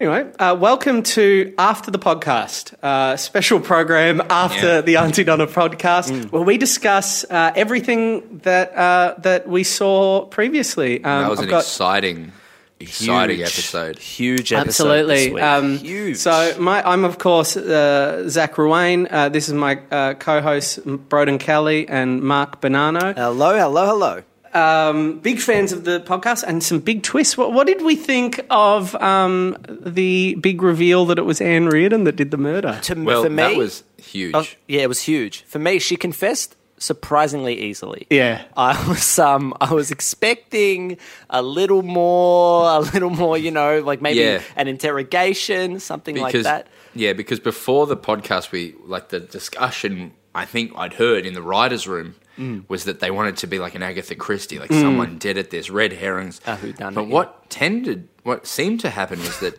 Anyway, 0.00 0.30
uh, 0.38 0.56
welcome 0.58 1.02
to 1.02 1.52
After 1.58 1.90
the 1.90 1.98
Podcast, 1.98 2.72
uh, 2.84 3.16
special 3.16 3.58
program 3.60 4.20
after 4.30 4.66
Yeah. 4.76 4.80
the 4.80 4.96
Aunty 4.96 5.24
Donna 5.24 5.46
podcast, 5.48 6.30
where 6.30 6.42
we 6.42 6.56
discuss 6.56 7.24
uh, 7.24 7.50
everything 7.56 8.38
that 8.44 8.76
uh, 8.76 9.14
that 9.18 9.48
we 9.48 9.64
saw 9.64 10.24
previously. 10.26 11.02
Um, 11.02 11.22
That 11.22 11.30
was 11.30 11.38
I've 11.40 11.44
an 11.46 11.50
got- 11.50 11.58
exciting, 11.62 12.32
exciting 12.80 13.38
Huge. 13.38 13.46
episode. 13.48 13.98
Huge 13.98 14.52
episode 14.52 14.64
this 14.64 14.80
Absolutely. 14.80 15.32
week. 15.34 15.42
Um, 15.42 15.78
Huge. 15.78 16.16
So 16.16 16.54
my, 16.58 16.82
I'm 16.88 17.04
of 17.04 17.18
course 17.18 17.56
uh, 17.56 18.28
Zach 18.28 18.54
Ruane. 18.54 19.06
Uh, 19.10 19.28
this 19.28 19.48
is 19.48 19.54
my 19.54 19.80
uh, 19.90 20.14
co-host 20.14 20.80
Broden 20.86 21.38
Kelly 21.40 21.88
and 21.88 22.22
Mark 22.22 22.60
Bonanno. 22.60 23.14
hello, 23.14 23.56
hello, 23.58 23.86
hello. 23.86 24.22
Um, 24.54 25.18
big 25.18 25.40
fans 25.40 25.72
of 25.72 25.84
the 25.84 26.00
podcast 26.00 26.42
and 26.42 26.64
some 26.64 26.78
big 26.80 27.02
twists. 27.02 27.36
What, 27.36 27.52
what 27.52 27.66
did 27.66 27.82
we 27.82 27.94
think 27.96 28.40
of 28.48 28.94
um, 28.96 29.56
the 29.68 30.36
big 30.36 30.62
reveal 30.62 31.04
that 31.06 31.18
it 31.18 31.26
was 31.26 31.40
Anne 31.42 31.66
Reardon 31.66 32.04
that 32.04 32.16
did 32.16 32.30
the 32.30 32.38
murder? 32.38 32.78
To, 32.84 32.94
Well, 32.94 33.24
for 33.24 33.30
me, 33.30 33.36
that 33.36 33.56
was 33.56 33.84
huge. 33.98 34.34
Oh, 34.34 34.46
yeah, 34.66 34.80
it 34.80 34.88
was 34.88 35.02
huge. 35.02 35.42
For 35.42 35.58
me, 35.58 35.78
she 35.78 35.96
confessed 35.96 36.56
surprisingly 36.78 37.60
easily. 37.60 38.06
Yeah. 38.10 38.42
I 38.56 38.88
was 38.88 39.18
um 39.18 39.54
I 39.60 39.72
was 39.74 39.90
expecting 39.90 40.98
a 41.30 41.42
little 41.42 41.82
more 41.82 42.68
a 42.70 42.78
little 42.80 43.10
more, 43.10 43.36
you 43.38 43.50
know, 43.50 43.80
like 43.80 44.00
maybe 44.00 44.20
Yeah. 44.20 44.42
an 44.56 44.68
interrogation, 44.68 45.80
something 45.80 46.16
like 46.16 46.34
that. 46.42 46.66
yeah, 46.94 47.12
because 47.12 47.40
before 47.40 47.86
the 47.86 47.96
podcast, 47.96 48.52
we 48.52 48.74
like 48.84 49.08
the 49.10 49.20
discussion. 49.20 50.12
I 50.34 50.44
think 50.44 50.72
I'd 50.76 50.94
heard 50.94 51.26
in 51.26 51.34
the 51.34 51.42
writers' 51.42 51.86
room 51.88 52.14
Mm. 52.38 52.62
was 52.68 52.84
that 52.84 53.00
they 53.00 53.10
wanted 53.10 53.36
to 53.38 53.48
be 53.48 53.58
like 53.58 53.74
an 53.74 53.82
Agatha 53.82 54.14
Christie, 54.14 54.60
like 54.60 54.70
someone 54.70 55.18
did 55.18 55.36
it. 55.36 55.50
There's 55.50 55.70
red 55.72 55.92
herrings. 55.94 56.38
Whodunit, 56.46 56.94
but 56.94 57.08
yeah. 57.08 57.12
what 57.12 57.50
tended, 57.50 58.06
what 58.22 58.46
seemed 58.46 58.78
to 58.82 58.90
happen 58.90 59.18
was 59.18 59.40
that 59.40 59.58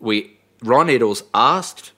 we 0.00 0.36
Ron 0.64 0.88
Iddles 0.88 1.22
asked 1.32 1.91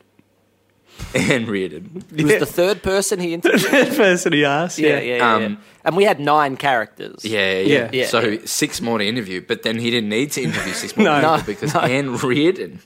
Anne 1.15 1.47
Reardon. 1.47 2.05
It 2.17 2.25
was 2.25 2.39
the 2.39 2.47
third 2.47 2.83
person 2.83 3.21
he 3.21 3.35
interviewed. 3.35 3.63
The 3.91 3.97
person 3.97 4.33
he 4.33 4.45
asked. 4.45 4.79
yeah, 4.79 4.99
yeah, 5.01 5.17
yeah, 5.17 5.35
Um, 5.35 5.43
yeah. 5.43 5.57
And 5.85 5.97
we 5.97 6.05
had 6.05 6.19
nine 6.21 6.57
characters. 6.57 7.25
Yeah, 7.25 7.59
Yeah. 7.61 7.61
yeah. 7.61 7.91
Yeah, 7.93 8.07
so 8.07 8.21
yeah. 8.21 8.41
six 8.45 8.81
more 8.81 8.99
to 8.99 9.07
interview, 9.07 9.41
but 9.47 9.63
then 9.63 9.79
he 9.79 9.91
didn't 9.91 10.09
need 10.11 10.33
to 10.33 10.43
interview 10.43 10.73
six 10.73 10.97
more 10.97 11.07
No. 11.07 11.37
people 11.39 11.45
because 11.47 11.75
no. 11.79 11.81
Anne 11.81 12.17
Reardon. 12.17 12.81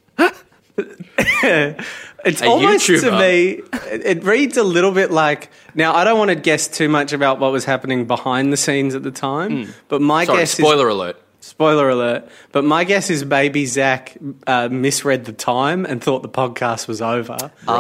It's 2.24 2.42
A 2.42 2.46
almost 2.46 2.86
to 2.86 3.18
me, 3.18 3.62
it 3.90 4.04
it 4.04 4.24
reads 4.24 4.56
a 4.56 4.62
little 4.64 4.90
bit 4.90 5.10
like. 5.10 5.50
Now, 5.74 5.94
I 5.94 6.02
don't 6.04 6.18
want 6.18 6.30
to 6.30 6.34
guess 6.34 6.66
too 6.66 6.88
much 6.88 7.12
about 7.12 7.38
what 7.38 7.52
was 7.52 7.64
happening 7.64 8.06
behind 8.06 8.52
the 8.52 8.56
scenes 8.56 8.94
at 8.96 9.02
the 9.04 9.10
time, 9.12 9.72
but 9.88 10.00
my 10.02 10.24
Sorry, 10.24 10.38
guess 10.40 10.50
is 10.58 10.64
spoiler 10.64 10.88
alert. 10.88 11.16
Spoiler 11.40 11.88
alert. 11.88 12.28
But 12.50 12.64
my 12.64 12.82
guess 12.82 13.10
is 13.10 13.24
baby 13.24 13.64
Zach 13.64 14.16
uh, 14.46 14.68
misread 14.70 15.24
the 15.24 15.32
time 15.32 15.86
and 15.86 16.02
thought 16.02 16.22
the 16.22 16.28
podcast 16.28 16.88
was 16.88 17.00
over. 17.00 17.36
Oh, 17.66 17.72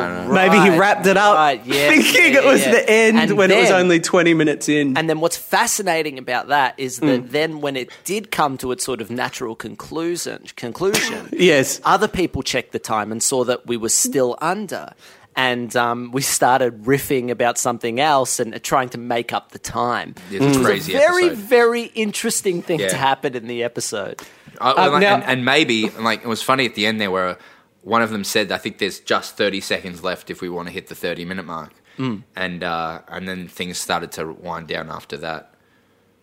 right, 0.00 0.26
right. 0.28 0.50
Maybe 0.50 0.70
he 0.70 0.78
wrapped 0.78 1.06
it 1.06 1.16
up 1.16 1.34
right, 1.34 1.64
yeah, 1.64 1.88
thinking 1.88 2.34
yeah, 2.34 2.40
it 2.40 2.44
was 2.44 2.60
yeah. 2.60 2.72
the 2.72 2.90
end 2.90 3.18
And 3.18 3.36
when 3.38 3.50
it 3.50 3.58
was 3.58 3.70
only 3.70 4.00
20 4.00 4.34
minutes 4.34 4.68
in. 4.68 4.98
And 4.98 5.08
then 5.08 5.20
what's 5.20 5.36
fascinating 5.36 6.18
about 6.18 6.48
that 6.48 6.74
is 6.78 6.98
that 6.98 7.04
Mm. 7.24 7.30
then 7.30 7.60
when 7.60 7.76
it 7.76 7.90
did 8.04 8.30
come 8.30 8.58
to 8.58 8.70
its 8.72 8.84
sort 8.84 9.00
of 9.00 9.10
natural 9.10 9.54
conclusion, 9.56 10.44
conclusion, 10.56 11.28
yes. 11.32 11.80
other 11.84 12.08
people 12.08 12.42
checked 12.42 12.72
the 12.72 12.78
time 12.78 13.10
and 13.12 13.22
saw 13.22 13.44
that 13.44 13.66
we 13.66 13.76
were 13.76 13.88
still 13.88 14.36
under. 14.40 14.92
And 15.36 15.74
um, 15.74 16.10
we 16.12 16.22
started 16.22 16.84
riffing 16.84 17.30
about 17.30 17.58
something 17.58 17.98
else 17.98 18.38
and 18.38 18.62
trying 18.62 18.88
to 18.90 18.98
make 18.98 19.32
up 19.32 19.50
the 19.50 19.58
time. 19.58 20.14
It's 20.30 20.44
a 20.44 20.48
was 20.48 20.66
crazy 20.66 20.94
a 20.94 20.98
very, 20.98 21.26
episode. 21.26 21.38
very 21.44 21.82
interesting 21.94 22.62
thing 22.62 22.78
Yeah. 22.80 22.88
to 22.88 22.96
happen 22.96 23.34
in 23.34 23.46
the 23.48 23.64
episode. 23.64 24.22
I- 24.60 24.70
Uh, 24.70 24.90
like, 24.92 25.00
now- 25.02 25.14
and, 25.16 25.24
and 25.24 25.44
maybe 25.44 25.90
like 25.98 26.22
it 26.22 26.28
was 26.28 26.40
funny 26.42 26.66
at 26.66 26.74
the 26.76 26.86
end 26.86 27.00
there 27.00 27.10
where 27.10 27.36
one 27.82 28.00
of 28.00 28.10
them 28.10 28.22
said, 28.24 28.52
"I 28.52 28.58
think 28.58 28.78
there's 28.78 29.00
just 29.00 29.36
30 29.36 29.60
seconds 29.60 30.02
left 30.04 30.30
if 30.30 30.40
we 30.40 30.48
want 30.48 30.68
to 30.68 30.72
hit 30.72 30.86
the 30.86 30.94
30 30.94 31.24
minute 31.24 31.44
mark," 31.46 31.72
Mm. 31.98 32.22
and 32.36 32.62
uh, 32.62 33.00
and 33.08 33.28
then 33.28 33.48
things 33.48 33.76
started 33.78 34.12
to 34.12 34.32
wind 34.32 34.68
down 34.68 34.88
after 34.90 35.16
that. 35.18 35.52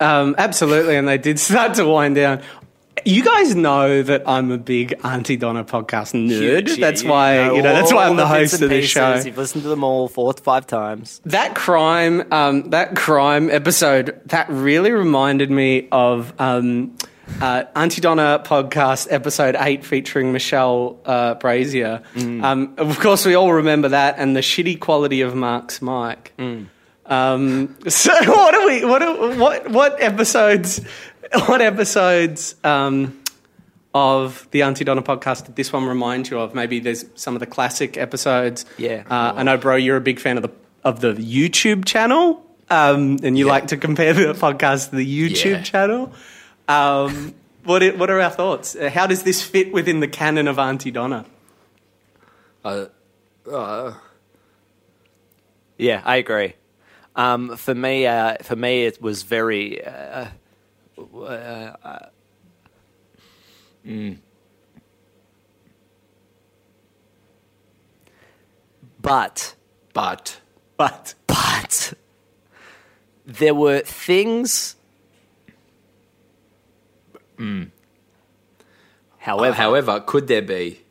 Um, 0.00 0.34
absolutely. 0.38 0.96
And 0.96 1.06
they 1.06 1.18
did 1.18 1.38
start 1.50 1.74
to 1.74 1.84
wind 1.86 2.14
down. 2.16 2.40
You 3.04 3.24
guys 3.24 3.54
know 3.54 4.02
that 4.02 4.28
I'm 4.28 4.50
a 4.50 4.58
big 4.58 4.94
Aunty 5.02 5.36
Donna 5.36 5.64
podcast 5.64 6.14
nerd. 6.14 6.28
Huge, 6.28 6.70
yeah, 6.70 6.76
that's 6.90 7.02
why 7.02 7.36
know 7.36 7.54
you 7.54 7.62
know 7.62 7.72
that's 7.72 7.92
why 7.92 8.08
I'm 8.08 8.16
the 8.16 8.24
bits 8.24 8.52
host 8.52 8.62
of 8.62 8.70
this 8.70 8.86
show. 8.86 9.14
You've 9.16 9.36
listened 9.36 9.62
to 9.64 9.68
them 9.68 9.84
all 9.84 10.08
four 10.08 10.32
to 10.32 10.42
five 10.42 10.66
times. 10.66 11.20
That 11.24 11.54
crime, 11.54 12.32
um, 12.32 12.70
that 12.70 12.96
crime 12.96 13.50
episode, 13.50 14.20
that 14.26 14.48
really 14.48 14.92
reminded 14.92 15.50
me 15.50 15.88
of 15.90 16.32
um, 16.40 16.96
uh, 17.40 17.64
Aunty 17.74 18.00
Donna 18.00 18.42
podcast 18.44 19.08
episode 19.10 19.56
eight 19.58 19.84
featuring 19.84 20.32
Michelle 20.32 21.00
uh, 21.04 21.34
Brazier. 21.34 22.02
Um, 22.16 22.74
of 22.78 22.98
course, 23.00 23.24
we 23.26 23.34
all 23.34 23.52
remember 23.52 23.88
that 23.88 24.16
and 24.18 24.36
the 24.36 24.40
shitty 24.40 24.80
quality 24.80 25.22
of 25.22 25.34
Mark's 25.34 25.82
mic. 25.82 26.32
Um, 27.06 27.76
so, 27.88 28.12
what 28.30 28.54
are 28.54 28.66
we? 28.66 28.84
What 28.84 29.02
are, 29.02 29.36
what 29.36 29.70
what 29.70 30.00
episodes? 30.02 30.80
What 31.46 31.60
episodes? 31.62 32.54
Um, 32.64 33.18
of 33.94 34.48
the 34.52 34.62
Aunty 34.62 34.84
Donna 34.84 35.02
podcast 35.02 35.44
did 35.46 35.54
this 35.56 35.70
one 35.70 35.84
remind 35.84 36.30
you 36.30 36.38
of? 36.40 36.54
Maybe 36.54 36.80
there's 36.80 37.04
some 37.14 37.34
of 37.36 37.40
the 37.40 37.46
classic 37.46 37.98
episodes. 37.98 38.64
Yeah. 38.78 39.04
Uh, 39.08 39.34
I 39.36 39.42
know, 39.42 39.58
bro, 39.58 39.76
you're 39.76 39.98
a 39.98 40.00
big 40.00 40.18
fan 40.18 40.38
of 40.38 40.42
the 40.42 40.50
of 40.82 41.00
the 41.00 41.12
YouTube 41.12 41.84
channel, 41.84 42.44
um, 42.70 43.18
and 43.22 43.36
you 43.38 43.46
like 43.46 43.66
to 43.68 43.76
compare 43.76 44.14
the 44.14 44.32
podcast 44.32 44.90
to 44.90 44.96
the 44.96 45.06
YouTube 45.06 45.44
Yeah. 45.58 45.62
channel. 45.62 46.12
Um, 46.68 47.34
what 47.64 47.82
i- 47.82 47.90
what 47.90 48.10
are 48.10 48.18
our 48.20 48.30
thoughts? 48.30 48.74
Uh, 48.74 48.88
How 48.90 49.06
does 49.06 49.22
this 49.24 49.42
fit 49.42 49.72
within 49.72 50.00
the 50.00 50.08
canon 50.08 50.48
of 50.48 50.58
Aunty 50.58 50.90
Donna? 50.90 51.24
Uh, 52.64 52.86
uh, 53.50 53.92
Yeah, 55.78 56.00
I 56.04 56.16
agree. 56.16 56.54
Um, 57.14 57.56
for 57.56 57.74
me, 57.74 58.06
uh, 58.06 58.36
for 58.42 58.56
me, 58.56 58.86
it 58.86 59.00
was 59.02 59.22
very. 59.22 59.82
Uh, 61.14 61.76
uh, 61.84 62.08
But, 69.00 69.54
but. 69.92 70.40
But. 70.76 71.14
But, 71.26 71.94
there 73.26 73.54
were 73.54 73.80
things. 73.80 74.76
However, 79.18 79.56
however, 79.56 80.00
could 80.00 80.28
there 80.28 80.42
be? 80.42 80.82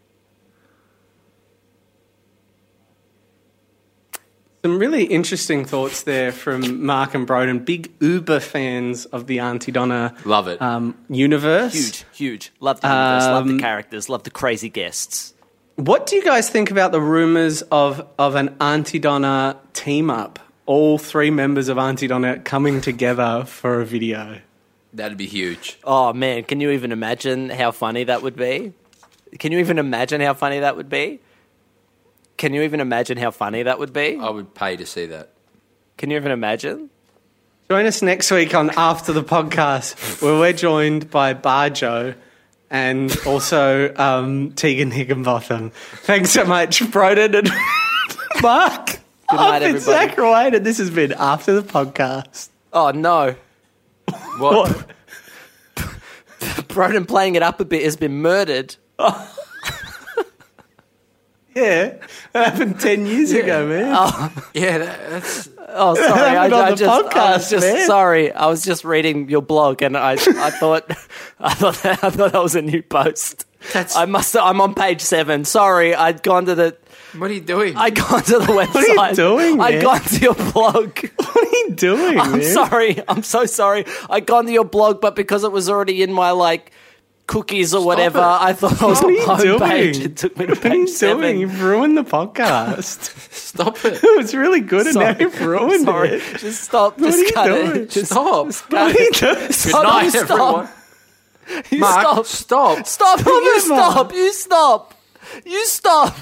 Some 4.64 4.78
really 4.78 5.06
interesting 5.06 5.66
thoughts 5.66 6.04
there 6.04 6.32
from 6.32 6.86
Mark 6.86 7.16
and 7.16 7.28
Broden, 7.28 7.66
big 7.66 7.92
Uber 8.00 8.40
fans 8.40 9.06
of 9.06 9.26
the 9.26 9.40
Aunty 9.40 9.72
Donna 9.72 10.14
Love 10.24 10.48
it. 10.48 10.62
um, 10.62 10.96
universe. 11.10 11.74
huge, 11.74 12.04
huge. 12.14 12.52
Love 12.60 12.80
the 12.82 12.88
universe, 12.88 13.24
love 13.26 13.48
the 13.48 13.54
Um, 13.54 13.60
characters, 13.60 14.08
love 14.08 14.22
the 14.24 14.30
crazy 14.30 14.70
guests. 14.70 15.34
What 15.78 16.06
do 16.06 16.16
you 16.16 16.24
guys 16.24 16.48
think 16.48 16.70
about 16.70 16.92
the 16.92 17.02
rumors 17.02 17.64
of 17.72 18.06
of 18.20 18.36
an 18.36 18.56
Aunty 18.62 19.00
Donna 19.00 19.58
team 19.74 20.12
up? 20.12 20.38
All 20.68 21.00
three 21.00 21.32
members 21.32 21.68
of 21.68 21.80
Aunty 21.80 22.06
Donna 22.06 22.38
coming 22.38 22.82
together 22.82 23.44
for 23.48 23.82
a 23.82 23.86
video. 23.86 24.42
That'd 24.94 25.18
be 25.18 25.26
huge. 25.26 25.80
Oh 25.84 26.14
man, 26.14 26.44
can 26.44 26.62
you 26.62 26.70
even 26.70 26.92
imagine 26.92 27.50
how 27.50 27.72
funny 27.72 28.04
that 28.04 28.22
would 28.22 28.36
be? 28.36 28.74
Can 29.40 29.52
you 29.52 29.58
even 29.58 29.80
imagine 29.80 30.22
how 30.22 30.36
funny 30.36 30.60
that 30.60 30.76
would 30.78 30.90
be? 30.90 31.20
Can 32.38 32.54
you 32.54 32.62
even 32.64 32.80
imagine 32.80 33.18
how 33.18 33.32
funny 33.32 33.64
that 33.64 33.80
would 33.80 33.94
be? 33.94 34.18
I 34.20 34.30
would 34.30 34.54
pay 34.56 34.76
to 34.78 34.86
see 34.86 35.06
that. 35.08 35.30
Can 35.98 36.10
you 36.10 36.18
even 36.18 36.32
imagine? 36.32 36.90
Join 37.70 37.86
us 37.86 38.02
next 38.02 38.32
week 38.32 38.54
on 38.56 38.72
After 38.72 39.14
the 39.14 39.24
Podcast, 39.24 40.22
where 40.22 40.38
we're 40.40 40.54
joined 40.54 41.10
by 41.12 41.34
Barjo 41.34 42.16
and 42.70 43.16
also 43.26 43.94
um, 43.96 44.52
Tegan 44.54 44.92
Higginbotham. 44.92 45.70
Thanks 45.70 46.32
so 46.32 46.46
much, 46.46 46.80
Broden 46.82 47.36
and 47.38 47.50
Mark. 48.42 48.88
Good 48.88 49.00
I've 49.30 49.38
night, 49.40 49.60
been 49.60 49.76
everybody. 49.76 49.80
Zach 49.80 50.18
Wade, 50.18 50.54
and 50.56 50.66
this 50.66 50.80
has 50.80 50.90
been 50.90 51.14
after 51.14 51.54
the 51.54 51.62
podcast. 51.68 52.50
Oh 52.74 52.92
no. 52.92 53.36
What? 54.38 54.88
Broden 56.68 57.08
playing 57.08 57.36
it 57.36 57.44
up 57.44 57.60
a 57.60 57.66
bit 57.66 57.84
has 57.84 57.96
been 57.96 58.22
murdered. 58.22 58.76
Yeah, 61.56 61.96
that 62.32 62.54
happened 62.54 62.80
ten 62.80 63.06
years 63.06 63.32
ago, 63.34 63.68
man. 63.68 63.94
Oh, 63.96 64.34
yeah, 64.54 64.78
that, 64.78 65.10
that's. 65.10 65.50
Oh, 65.74 65.96
sorry. 65.96 66.38
I, 66.38 66.46
on 66.46 66.54
I 66.54 66.70
the 66.72 66.76
just, 66.78 67.16
I 67.16 67.32
was 67.34 67.50
just 67.50 67.66
man. 67.68 67.88
sorry. 67.88 68.32
I 68.32 68.48
was 68.48 68.64
just 68.64 68.84
reading 68.86 69.30
your 69.30 69.42
blog, 69.42 69.82
and 69.82 69.98
I, 69.98 70.14
I 70.14 70.16
thought, 70.16 70.90
I 71.40 71.54
thought, 71.54 71.76
that, 71.84 72.00
I 72.04 72.10
thought 72.10 72.32
that 72.32 72.42
was 72.42 72.56
a 72.56 72.62
new 72.62 72.82
post. 72.82 73.46
That's- 73.74 73.96
I 73.96 74.06
must. 74.06 74.36
I'm 74.38 74.62
on 74.62 74.74
page 74.76 75.02
seven. 75.02 75.44
Sorry, 75.46 75.94
I'd 75.94 76.24
gone 76.24 76.46
to 76.46 76.56
the. 76.56 76.78
What 77.18 77.30
are 77.30 77.34
you 77.34 77.42
doing? 77.42 77.76
I'd 77.76 77.96
gone 77.96 78.24
to 78.24 78.40
the 78.40 78.46
website. 78.46 78.96
What 78.96 79.00
are 79.00 79.10
you 79.10 79.16
doing, 79.16 79.60
I'd 79.62 79.74
man? 79.76 79.84
gone 79.84 80.02
to 80.02 80.20
your 80.20 80.36
blog. 80.36 81.00
what 81.16 81.38
are 81.38 81.58
you 81.58 81.72
doing, 81.76 82.18
I'm 82.20 82.32
man? 82.40 82.44
sorry. 82.44 83.04
I'm 83.10 83.24
so 83.24 83.46
sorry. 83.46 83.86
I'd 84.10 84.26
gone 84.26 84.46
to 84.46 84.52
your 84.54 84.64
blog, 84.66 85.02
but 85.02 85.16
because 85.18 85.44
it 85.44 85.52
was 85.52 85.70
already 85.70 86.02
in 86.02 86.14
my 86.14 86.32
like 86.32 86.72
cookies 87.32 87.74
or 87.74 87.86
whatever, 87.86 88.20
it. 88.20 88.22
I 88.22 88.54
thought 88.54 88.82
I 88.82 88.86
was 88.86 89.02
What 89.02 89.06
are 89.06 89.08
on 89.08 89.14
you 89.16 89.26
home 89.26 89.40
doing? 89.40 89.60
page. 89.60 90.00
It 90.00 90.18
took 90.18 90.38
me 90.38 90.46
to 90.48 90.52
What 90.54 90.66
are 90.66 90.76
you 90.76 90.86
page 90.86 90.90
seven. 90.94 91.22
doing? 91.22 91.40
You've 91.40 91.62
ruined 91.64 91.98
the 91.98 92.04
podcast. 92.04 93.34
Stop 93.34 93.78
it. 93.86 94.00
it 94.04 94.18
was 94.18 94.36
really 94.36 94.60
good, 94.60 94.88
and 94.88 94.96
now 94.98 95.16
you've 95.18 95.40
ruined 95.42 95.86
Sorry. 95.86 96.10
it. 96.10 96.40
Just 96.40 96.64
stop. 96.64 97.00
What 97.00 97.08
just 97.08 97.18
are 97.20 97.26
you 97.26 97.32
cut 97.32 97.46
doing? 97.48 97.76
it. 97.84 97.90
Just 97.90 98.12
Stop. 98.12 98.48
What 98.50 98.74
are 98.74 98.90
you 98.92 99.12
doing? 99.12 99.48
Good 99.48 99.84
night, 99.84 100.14
you 100.14 100.20
everyone. 100.20 100.70
You 101.70 101.80
Mark, 101.80 102.26
stop. 102.26 102.86
stop. 102.86 102.86
Stop. 102.86 103.26
You 103.26 103.60
stop. 103.62 104.14
You 104.14 104.34
stop. 104.34 104.94
You 105.46 105.66
stop. 105.66 106.18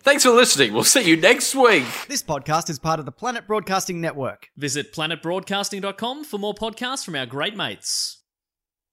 Thanks 0.00 0.24
for 0.24 0.30
listening. 0.30 0.72
We'll 0.72 0.82
see 0.84 1.02
you 1.02 1.16
next 1.16 1.54
week. 1.54 1.84
This 2.08 2.22
podcast 2.22 2.68
is 2.68 2.78
part 2.80 2.98
of 2.98 3.06
the 3.06 3.12
Planet 3.12 3.46
Broadcasting 3.46 4.00
Network. 4.00 4.48
Visit 4.56 4.92
planetbroadcasting.com 4.92 6.24
for 6.24 6.38
more 6.38 6.54
podcasts 6.54 7.04
from 7.04 7.14
our 7.14 7.26
great 7.26 7.56
mates. 7.56 8.18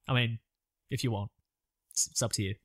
I 0.08 0.14
mean, 0.14 0.40
if 0.90 1.04
you 1.04 1.12
want, 1.12 1.32
it's, 1.92 2.08
it's 2.08 2.22
up 2.22 2.32
to 2.34 2.44
you. 2.44 2.56